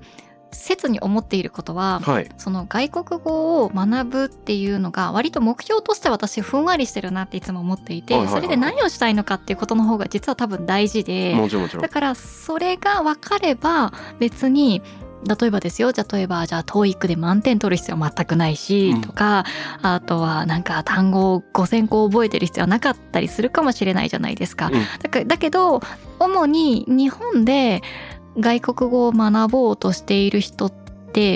[0.51, 2.29] 切に思っていることは、はい。
[2.37, 11.35] その外国語を学ぶっていうのが割と目標として私ふんわりしてるなっていつも思っていて、はいはいはいそれで何をしたいのかっていうことの方が実は多分大事で、
[11.81, 11.89] だ。
[11.89, 14.81] からそれが分かれば別に
[15.25, 19.45] 例えばですよ例えばじゃあ TOEIC で満点取る必要は全くないし、うんとか
[19.81, 24.67] あとはなんか単語を5,000個覚えてる必要はなかったりするかもしれないじゃないですか。
[24.67, 25.81] うんだからだけど
[26.19, 27.81] 主に日本で
[28.39, 30.86] 外国語を学ぼうとしている人って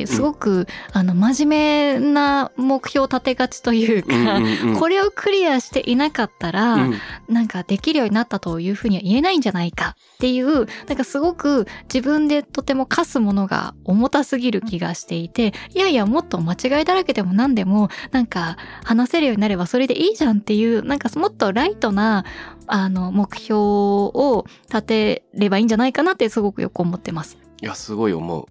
[0.05, 4.39] すごく、あの真面目な目標を立てがちというか、
[4.79, 6.93] これをクリアしていなかったら、うん
[7.27, 22.25] なんかできるようになったというふうには言えないんじゃないかっていう、なんかすごく自分でとても課すものが重たすぎる気がしていて、いやいやもっと間違いだらけでも何でも、なんか話せるようになればそれでいいじゃんっていう、なんかもっとライトな、
[22.67, 27.37] あの、目標を立てればいいんじゃないかなってすごくよく思ってます。
[27.61, 28.45] いや、すごい思う。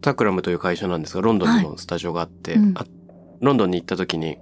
[0.00, 2.86] タクラムという会社なんですが、ロンドンにもスタジオがあって、はいうんあ
[3.40, 4.36] ロンドンに行った時に、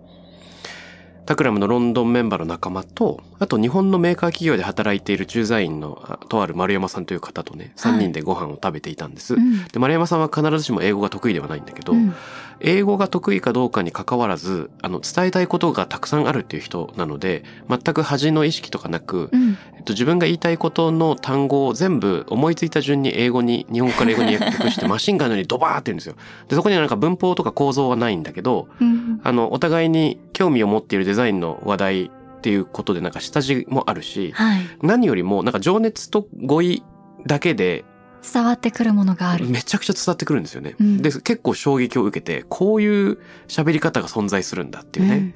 [1.27, 9.35] タクラムのロンドンメンバーの仲間と、あと日本のメーカー企業で働いている駐在員のあとある丸山さんという方とね、3人でご飯を食べていたんです。
[9.35, 9.65] うん。
[9.65, 12.15] で、丸山さんは必ずしも英語が得意ではないんだけど、うん
[12.61, 19.59] 英語が得意かどうかに関わらず、あの、伝えたいことがたくさんあるっていう人なので、全く恥の意識とかなく、うん。
[19.77, 26.15] えっと、自分が言いたいことの単語を全部思いついた順に英語に、日本語から英語に訳して マシンガンのようにドバーって言うんですよ。
[26.49, 29.21] で、そこにはなんか文法とか構造はないんだけど、うん。
[29.23, 34.61] あの、お互いに興味を持っているデザインの話題っていうことでなんか下地もあるし、はい。
[34.83, 36.83] 何よりもなんか情熱と語彙
[37.27, 37.85] だけで
[38.33, 39.47] 伝わってくるものがある。
[39.47, 40.77] めちゃくちゃ伝わってくるんですよね。
[40.81, 45.35] うんで、結構衝撃を受けて、こういう喋り方が存在するんだっていうね。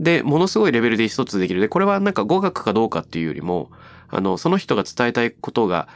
[0.00, 1.60] で、ものすごいレベルで一つできる。
[1.60, 3.70] で、これはなんか語学かどうかっていうよりも、
[4.08, 5.88] あの、その人が伝えたいことが、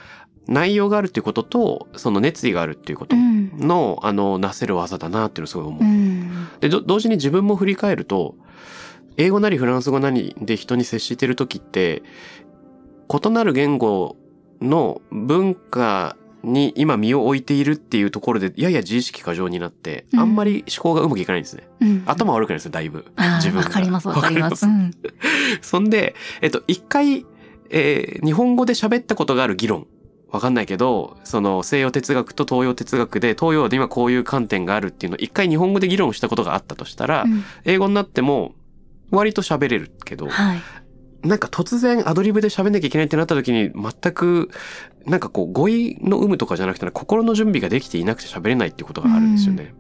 [0.49, 3.53] 内容があるっていうことと、その熱意があるっていうことうん。
[3.59, 5.85] の、あの、なせる技だなっていうのをすごい思う。
[5.85, 6.49] うん。
[6.61, 8.35] で、ど同時に自分も振り返ると、
[9.17, 12.03] 英語なりフランス語なりで人に接してる時って、
[13.09, 14.17] 異なる言語
[14.61, 21.69] の文化に今身を置いているっていうところでやや自意識過剰になって、うんあんまり思考がうまくいかないんですね。
[21.81, 23.05] うん頭悪くないですよ、だいぶ。
[23.37, 23.67] 自分が。
[23.67, 24.67] わかりますわかります。
[25.63, 27.27] そんで、えっと、一回、
[27.71, 29.87] えー日本語で喋ったことがある議論。
[30.31, 38.55] わかんないけど、その西洋哲学と東洋哲学で、東洋で今こういう観点があるっていうのを一回日本語で議論したことがあったとしたら、うん英語になっても
[39.11, 40.61] 割と喋れるけど、はい。
[41.23, 44.51] なんか突然アドリブで喋んなきゃいけないってなった時に全く
[45.07, 49.75] なんかこう語彙の有無とかじゃなくて心の準備ができていなくて喋れないってことがあるんですよね。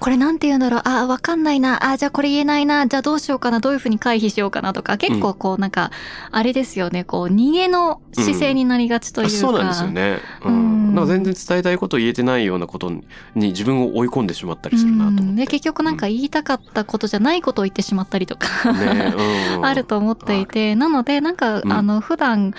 [0.00, 0.82] これなんて言うんだろう。
[0.84, 1.90] あーわかんないな。
[1.90, 2.86] あーじゃあこれ言えないな。
[2.86, 3.60] じゃあどうしようかな。
[3.60, 4.96] どういうふうに回避しようかなとか。
[4.96, 5.90] 結構こうなんか、
[6.30, 7.04] あれですよね。
[7.04, 10.18] こう逃げの姿勢になりがちというか、あそうなんですよね。
[10.44, 10.92] ううん。
[10.92, 10.94] ん。
[10.94, 13.02] なんか全然伝えたいことを言えてないようなことに
[13.34, 15.22] 自分を追い込んでしまったりするなと思って。
[15.22, 15.36] うん。
[15.36, 19.14] で結局なんか言いたかったことじゃないことを言ってしまったりとか、ね、
[19.56, 19.64] うん。
[19.66, 20.76] あると思っていて。
[20.76, 21.72] なのでなんか、うん。
[21.72, 22.54] あの普段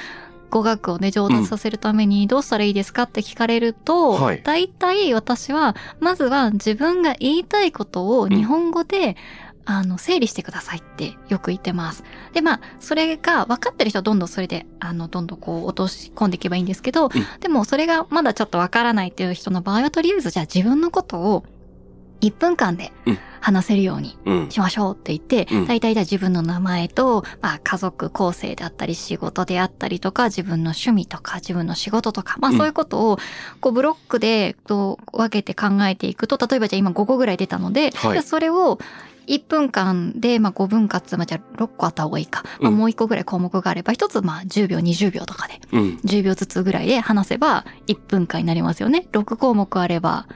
[0.49, 4.41] 語学をね上達させるためにどうしたらいいですかって聞かれると、はい。
[4.43, 9.15] 大体私はまずは自分が言いたいことを日本語で、
[9.65, 12.03] あの整理してくださいってよく言ってます。
[12.33, 21.43] でまあそれが分かってる人はどんどんそれであのどんどんこう落とし込んでいけばいいんですけど、でもそれがまだちょっと分からないっていう人の場合はとりあえずじゃあ自分のことを
[22.22, 24.51] 1分間でうん話せるようにうん。
[24.51, 33.17] しましょうって言って、うん大体じゃあ自分の名前と、まあ家族構成であったり仕事であったりとか自分の趣味とか自分の仕事とか、まあうんそういうことを
[33.61, 37.91] こうブロックでこう分けて考えていくと、例えばじゃあ今5個ぐらい出たので、
[38.24, 38.78] それを
[39.28, 42.43] 1分間で、まあ5分割、まあじゃあ6個あった方がいいか。
[42.59, 45.82] まあうんもう1個ぐらい項目があれば、1つまあ10秒、20秒とかで、うん。
[46.03, 49.07] 10秒ずつぐらいで話せば1分間になりますよね。
[49.13, 50.28] 6項目あれば、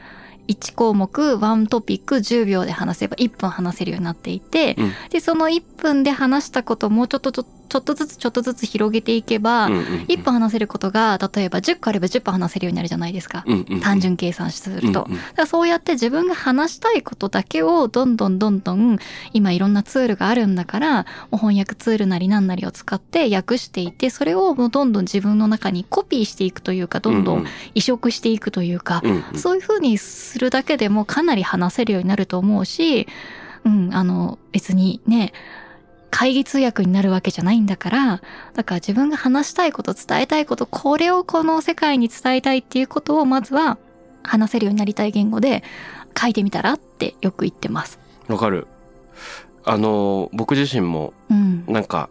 [0.48, 4.92] 1項目、1トピック10秒で話せば1分話せるようになっていて、うん。
[5.10, 13.44] で、その1分で話したことをもうちょっとちょちょっとずつちょっとずつ広げていけば、うんうん1分話せることが、例えば10個あれば10分話せるようになるじゃないですか。
[13.48, 15.06] うんうん単純計算すると。
[15.08, 19.00] うんうんだからそうやって自分が話したいことだけをどんどんどんどん
[19.34, 27.46] 今いろんなツールがあるんだから翻訳ツールなりなんなりを使って訳していってそれをもうどんどん自分の中にコピーしていくというかどんどん。
[27.74, 29.40] 移植していくというか、うんうん。
[29.40, 33.08] そういうふうにするだけでもかなり話せるようになると思うし、
[33.66, 35.34] うん、あの別にね
[36.14, 38.22] 会議通訳になるわけじゃないんだから、
[38.54, 43.80] だから自分が話したいこと、伝えたいこと、これをこの世界に伝えたいっていうことをまずは
[44.22, 45.64] 話せるようになりたい言語で
[46.16, 48.00] 書いてみたらってよく言ってます。
[48.28, 48.68] わかる。
[49.66, 51.66] あの、僕自身もうん。
[51.68, 52.10] なんか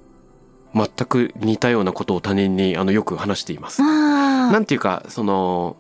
[0.75, 3.83] 全く似たようなことを他人にあのよく話しています。
[3.83, 5.77] なんていうか、その、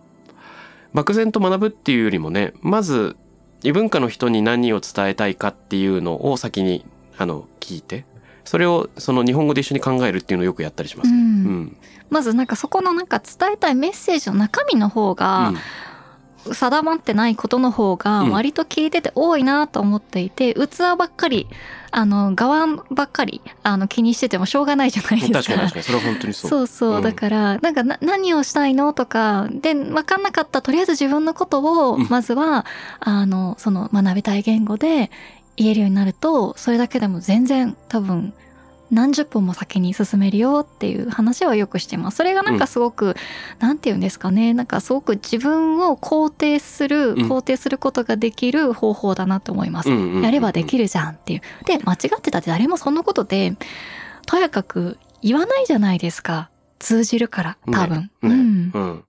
[0.95, 3.17] 漠然と学ぶっていうよりもね、まず
[3.65, 6.85] 異文化の人に何を伝えたいかっていうのを先に
[7.19, 8.05] あの聞いて、
[8.45, 11.11] それをその日本語で一緒に考えるっていうのをよくやったりします。
[11.11, 11.21] ううん。
[11.63, 11.77] ん、
[12.11, 15.53] まずなんかそこのなんか伝えたいメッセージの中身の方が
[16.51, 20.59] 定まってないことの方がうん割と聞いてて多いなと思っていて、器
[20.99, 21.47] ばっかり
[21.95, 25.39] あの側ばっかりあの気にしててもしょうがないじゃないですか。
[25.43, 26.51] 確かに確かにそれは本当にそう。
[26.51, 32.67] そうそう、うんだからなんかな何をしたいのとかで分かんなかったとりあえず自分のことをうんまずは、
[32.99, 35.11] あのその学びたい言語で
[35.57, 38.33] 言えるようになるとそれだけでも全然多分
[38.93, 42.19] 何十歩も先に進めるよっていう話はよくしてます。
[42.19, 43.17] それがなんかすごく、
[43.59, 49.89] なんて言うんですかねなんかすごく自分を肯定する、ん肯定することができる方法だなと思います。
[49.89, 51.41] うんうんうんうんやればできるじゃんっていう。
[51.65, 53.57] で間違ってたって誰もそんなことで
[54.27, 56.51] とやかく言わないじゃないですか。
[56.79, 58.01] 通じるから、多分。
[58.01, 58.71] ねうん。
[58.75, 59.05] うん。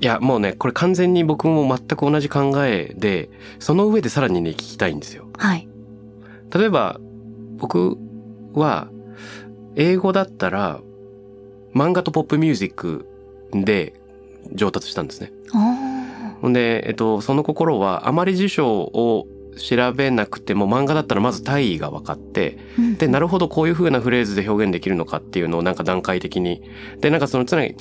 [0.00, 3.28] いや、もうね、これ完全に僕も全く同じ考えで、
[3.58, 5.26] その上でさらにね、聞きたいんですよ。
[5.36, 5.68] はい。
[6.54, 6.98] 例えば、
[7.58, 7.98] 僕
[8.54, 8.88] は、
[9.76, 10.80] 英語だったら、
[11.74, 13.06] 漫画とポップミュージック
[13.52, 13.94] で
[14.52, 15.32] 上達したんですね。
[16.40, 19.26] ほんで、えっと、その心は、あまり辞書を
[19.58, 26.62] 調べなくても漫画だったらまず大意が分かって、うんで、なるほどこういう風なフレーズで表現できるのかっていうのをなんか段階的に。
[27.00, 27.76] で、なんかその常に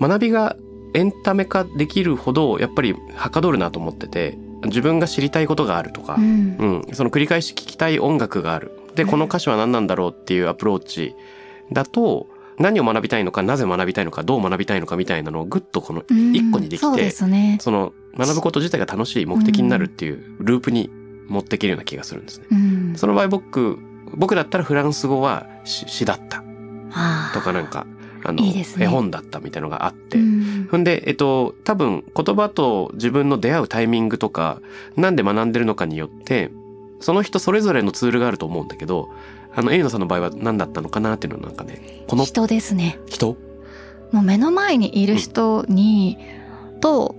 [0.00, 0.56] 学びが
[0.94, 8.72] エンタメ化できるほどやっぱりはかどるなと思ってて、自分が知りたいことがあるとかう、んうん、その繰り返し聴きたい音楽がある。
[8.94, 11.14] で、この歌詞は何なんだろうっていうアプローチ
[11.70, 12.26] だと、
[12.58, 17.58] 何を学びたいのか、なぜ学びたいのか、どう学びたいのかみたいなのをぐっとこのうん一個にできてそうですね。
[17.60, 20.90] その学ぶこと自体が楽しい目的になるっていうループに
[21.28, 22.46] 持っていけるような気がするんですね。
[22.50, 22.94] うん。
[22.96, 23.78] その場合僕、
[24.16, 26.42] 僕だったらフランス語は詩詩だった
[27.32, 27.86] とかなんか、
[28.24, 30.18] あの、ね絵本だったみたいのがあって。
[30.18, 34.60] うんほんで、えっと、多分言葉と自分の出会うタイミングとか、
[34.96, 36.50] なんで学んでるのかによって、
[37.00, 39.08] その人それぞれのツールがあると思うんだけど、
[39.54, 42.98] あの、エイノさんの場合は何だったのかなっていうのはなんかね、この人ですね。
[43.06, 43.36] 人？
[44.12, 46.18] もう目の前にいる人に、
[46.80, 47.16] と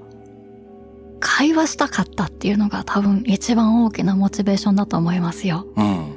[1.20, 5.68] 会話したかったっていうのが多分一番大きなモチベーションだと思いますよ。
[5.76, 6.16] うん。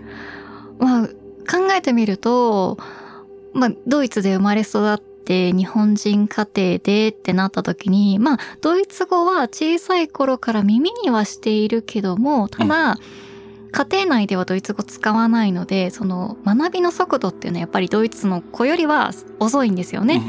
[0.78, 2.78] まあ考えてみると、
[3.54, 12.96] まあドイツで生まれ育って日本人家庭でってなった時に、まあドイツ語は小さい頃から耳にはしているけども、ただ、
[13.72, 20.22] 家庭内ではドイツ語使わないので、その学びの速度っていうのはやっぱりドイツの子よりは遅いんですよね。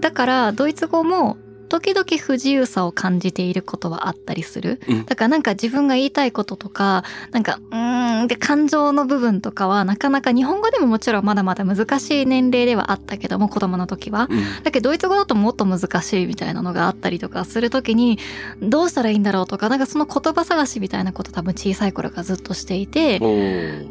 [0.00, 1.38] だからドイツ語も
[1.68, 4.80] 時々不自由さを感じていることはあったりする。
[4.88, 14.26] うんだからなんか自分が言いたいこととか、なんか、うーんって感情の部分とかはなかなか日本語でももちろんまだまだ難しい年齢ではあったけども、子供の時は。
[14.30, 14.62] うん。
[14.62, 18.18] だけどドイツ語だともっと難しいみたいなのがあったりとかするときに、
[18.60, 23.18] どうしたらいいんだろうとか、なんかその言葉探しみたいなこと多分小さい頃からずっとしていて、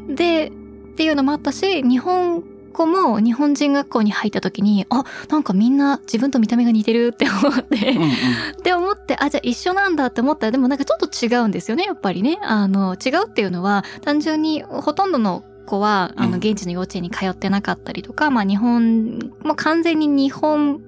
[0.10, 0.52] で、っ
[0.96, 2.44] ていうのもあったし、日本
[2.76, 8.10] 語も日本人学校に入った時に、あ、なんかみんな自分と見た目が似てるって思って、うんうん。
[8.12, 8.14] っ
[8.62, 12.40] て思って、あ、じゃあ一緒なんだって思ったら、でもなんかちょっと違うんですよね、やっぱりね。
[12.42, 16.36] あの、違うっていうのは、単純にほとんどの子は、あの、うん。
[16.36, 20.82] 現地の幼稚園に通ってなかったりとか、まあ日本、もう完全に日本、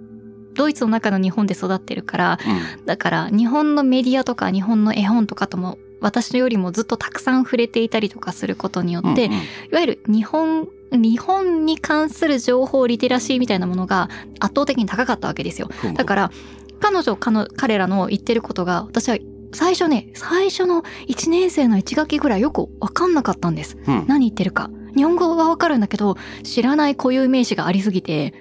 [0.54, 2.40] ドイツの中の日本で育ってるから、
[2.86, 9.38] だから日本のメディアとか日本の絵本とかとも私よりもずっとたくさん触れていたりとかすることによって、うんうん。
[9.38, 14.10] いわゆる日本、日本に関する情報リテラシーみたいなものが
[14.40, 15.70] 圧倒的に高かったわけですよ。
[15.84, 16.32] うんだから、
[16.80, 19.18] 彼女、彼らの言ってることが、私は
[19.52, 23.78] 最初ね、最初の1年生の1学期ぐらいよくわかんなかったんです。
[23.88, 24.70] うん何言ってるか。
[24.96, 28.34] 日本語はわかるんだけど、知らない固有名詞がありすぎて、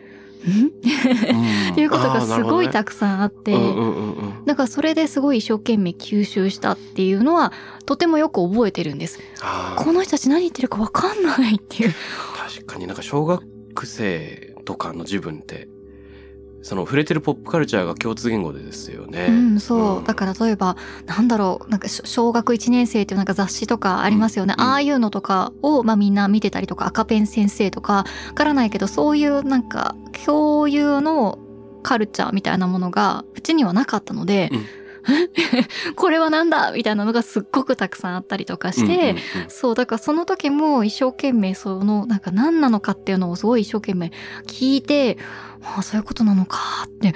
[0.46, 0.66] ん？
[0.66, 7.52] って いうことがすごいたくさんあって、うんうんうんうんだからそれですごい一生懸命吸収したっていうのは
[7.84, 9.20] とてもよく覚えてるんです。
[9.76, 11.94] この人たち何言ってるかわかんないっていう。
[12.36, 13.44] 確かになんか小学
[13.86, 15.68] 生とかの自分って
[16.66, 19.26] その触れてるポップカルチャーが共通言語でですよね。
[19.28, 20.04] うん、そう。
[20.04, 20.76] だかから例えば、
[21.06, 24.54] なんだろう、なんかし小学1年生っていうなんか雑誌とかありますよね。
[24.58, 29.94] うんうんああいうのとかを、まあみんな見てたりとか、赤ペン先生とか、わからないけど、そういうなんか
[30.24, 31.38] 共有の
[31.86, 34.50] カルチャーみたいなものが、うちにはなかったので、
[35.94, 39.14] これはなんだみたいなのがすっごくたくさんあったりとかして、
[39.46, 44.10] そう、だからその時も一生懸命その、なんか何なのかっていうのをすごい一生懸命
[44.48, 45.16] 聞いて、
[45.62, 47.14] ああ、そういうことなのかって、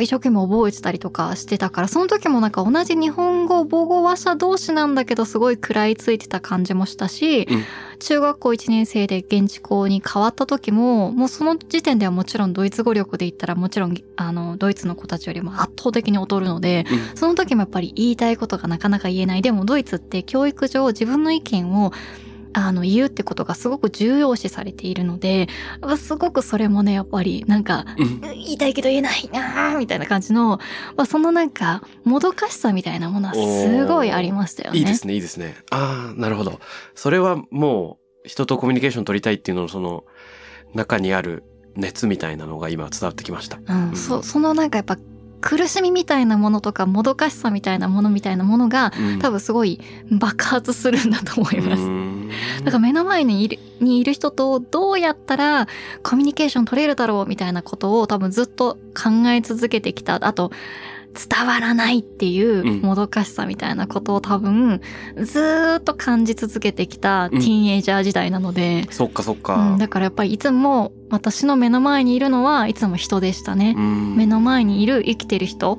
[0.00, 7.64] 一生懸命覚えてたりとかしてたから、その時もなんか同じ日本語母語話者同士なんだけど、すごい食らいついてた感じもしたし、うん。
[7.98, 17.16] 中学校1年生で現地校に変わった時も、もうその時点ではもちろんドイツ語力で言ったらもちろん、あの、ドイツの子たちよりも圧倒的に劣るので、うん。
[17.16, 19.42] その時もやっぱり言いたいことがなかなか言えない。
[19.42, 21.92] でもドイツって教育上自分の意見を
[22.52, 25.48] あの言うってことがすごく重要視されているので、
[25.96, 30.58] すごくそれもね、やっぱりなんか、うん言いたいけど言えないなーみたいな感じの、
[30.96, 34.78] まあ、そのなんか、もどかしさみたいなものはすごいありましたよね。
[34.78, 35.56] いいですねいいですね。
[35.70, 36.60] ああなるほど。
[36.94, 40.04] それはもう人とコミュニケーション取りたいっていうののその
[40.74, 41.44] 中にある
[41.76, 43.58] 熱みたいなのが今伝わってきました。
[43.66, 44.96] うん、うんそそのなんかやっぱ
[45.42, 49.80] 苦しみみたいなものとかもどかしさみたいなものみたいなものがうん多分すごい
[50.10, 51.82] 爆発するんだと思います。
[51.82, 52.12] うん
[52.64, 55.66] だから目の前にいるにいる人とどうやったら
[56.02, 60.24] コミュニケーション取れるだろうみたいなことを多分ずっと考え続けてきた。
[60.26, 60.50] あと、
[61.14, 64.80] 伝わらないっていううんもどかしさみたいなことを多分
[65.16, 69.74] ずーっと感じ続けてきたティーンエイジャー時代なので、そっかそっうか。
[69.74, 73.74] んだからやっぱりいつも私の目の前にいるのはいつも人でしたね。
[73.76, 75.78] うん目の前にいる生きてる人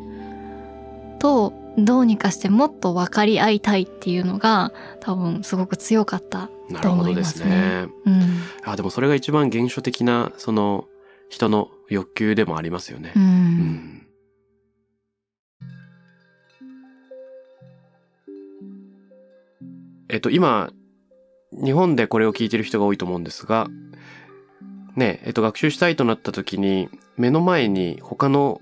[1.19, 7.87] とどうにかしてもっと分かり合いたいっていうのが多分すごく強かったなるほどですと思いね。
[8.05, 8.39] うん。
[8.63, 10.85] あでもそれが一番原初的なその
[11.29, 13.19] 人の欲求でもありますよねう。。
[13.19, 14.02] うん
[20.13, 20.69] えっと今
[21.51, 23.67] 日本でこれを聞いてる人が多いと思うんですが
[24.95, 26.87] ねえっと学習したいとなった時に
[27.17, 28.61] 目の前に他の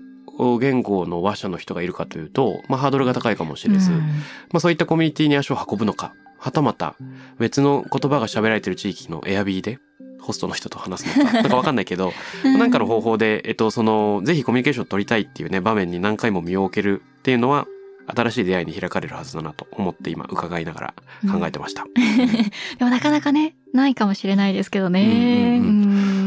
[0.58, 3.98] 言語の話者の人がいるかというと、まあ、ハードルが高いかもしれず、うん。
[3.98, 4.06] ま
[4.54, 6.96] あ、そういったコミュニティに足を運ぶのか、はたまた
[7.38, 9.78] 別の言葉が喋られてる地域のエアビーで
[10.22, 17.66] ホストの人と話すのか、 なんかわかんないけど、なんかの方法で、えっと、その、ぜひコミュニケーションを取りたいっていうね、場面に何回も身を置けるっていうのは、
[18.14, 20.94] 新しい出会いに開かれるはずだなと思って今伺いながら
[21.30, 21.84] 考えてました。
[22.78, 25.58] でもなかなかね、ないかもしれないですけどね。
[25.60, 25.66] うん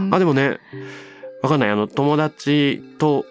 [0.07, 0.59] うんあ、でもね、
[1.41, 1.69] わかんない。
[1.69, 3.25] あの、友達と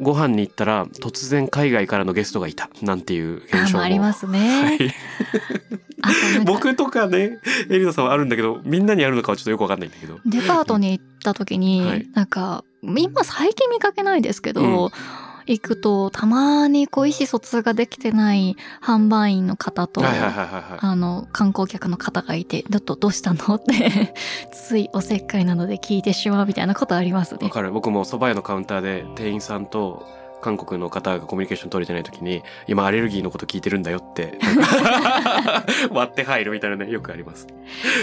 [0.00, 2.70] ご飯に行ったら、突然海外からのゲストがいた。
[2.82, 3.84] なんていう現象も。
[3.84, 4.62] ありますね。
[4.64, 4.94] はい。
[6.44, 7.38] 僕とかね
[7.68, 14.90] エリナさんはあるんだけどみんなにあるのかはちょっとよくわかんないんだけどデパートに行った時に、はいなんか今最近見かけないですけど、うん
[15.46, 20.78] 行くとたまにこう意思疎通ができてない販売員の方と、はいはいはいはいはい。
[20.80, 24.14] あの観光客の方がいて「だとどうしたの?」って
[24.52, 27.40] ついおせっかいなので聞いてしまうみたいなことありますね。
[27.42, 27.70] わかる。
[27.72, 30.06] 僕も蕎麦屋のカウンターで店員さんと
[30.40, 34.38] 韓国の方がコミュニケーション取れてない時に今アレルギーのこと聞いてるんだよって
[35.92, 37.46] 割って入るみたいなねよくあります。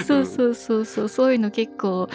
[0.06, 1.10] そうそうそうそう。
[1.10, 2.10] そういうの結構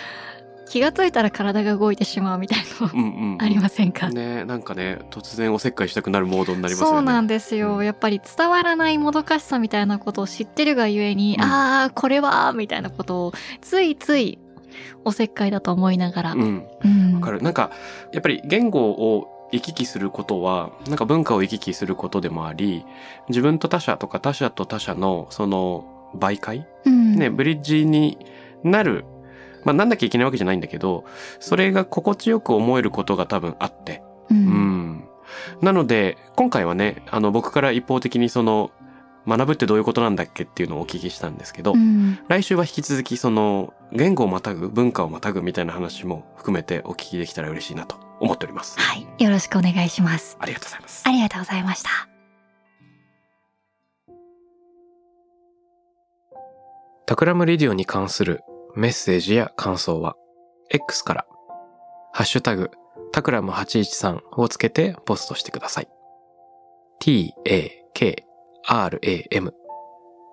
[0.73, 6.97] 気がついたら体が動いてしまうみたいなのありませんか、ねなんかね突然おせっかいしたくなるモードになりますよね。
[6.97, 7.85] そうなんですよ、うん。
[7.85, 11.45] やっぱり伝わらないもどかしさみたいなことを知ってるがゆえに、うん。
[11.45, 14.39] ああこれはみたいなことをついつい
[15.05, 16.67] おせっかいだと思いながら、うん。
[16.83, 17.15] うん。
[17.17, 17.43] わかる。
[17.43, 17.71] なんか
[18.15, 22.87] やっぱり言語を行き来することはなんか文化を行き来することでもあり
[23.29, 25.85] 自分と他者とか他者と他者のその
[26.17, 26.67] 媒介？
[26.87, 27.17] うん。
[27.17, 28.17] ね、ブリッジに
[28.65, 29.05] なる、
[29.65, 31.05] まあなんなきゃいけないわけじゃないんだけど、
[31.41, 34.03] それが心地よく思えることが多分あって。
[34.31, 35.05] ううんん。
[35.61, 38.71] なので、今回はね、あの僕から一方的にその、
[39.27, 48.79] 学ぶってどういうことなんだっけっていうのをお聞きしたんですけど、うん来週は引き続きその、言語をまたぐ、文化をまたぐみたいな話も含めてお聞きできたら嬉しいなと思っております。
[48.81, 51.11] はいよろしくお願いしますありがとうございますあ。
[51.11, 51.91] りがとうございました
[57.07, 58.43] TAKRAM RADIO に関する
[58.75, 60.17] メッセージや感想は、
[60.71, 61.27] X から、
[62.13, 62.71] ハッシュタグ、
[63.13, 65.89] タクラム813をつけてポストしてください。
[67.01, 67.43] t-a-k-r-a-m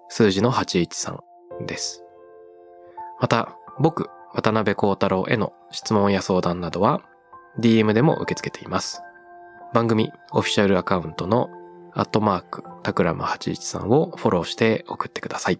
[0.07, 1.17] 数字の813
[1.65, 2.03] です。
[3.19, 7.01] また、僕、渡邉康太郎への質問や相談などは、
[7.59, 9.01] DM でも受け付けています。
[9.73, 11.49] 番組オフィシャルアカウントの
[11.93, 15.59] アットマークタクラム813をフォローして送ってください。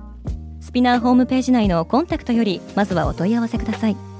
[0.61, 4.10] スピナーホームページ内のコンタクトよりまずはお問い合わせください。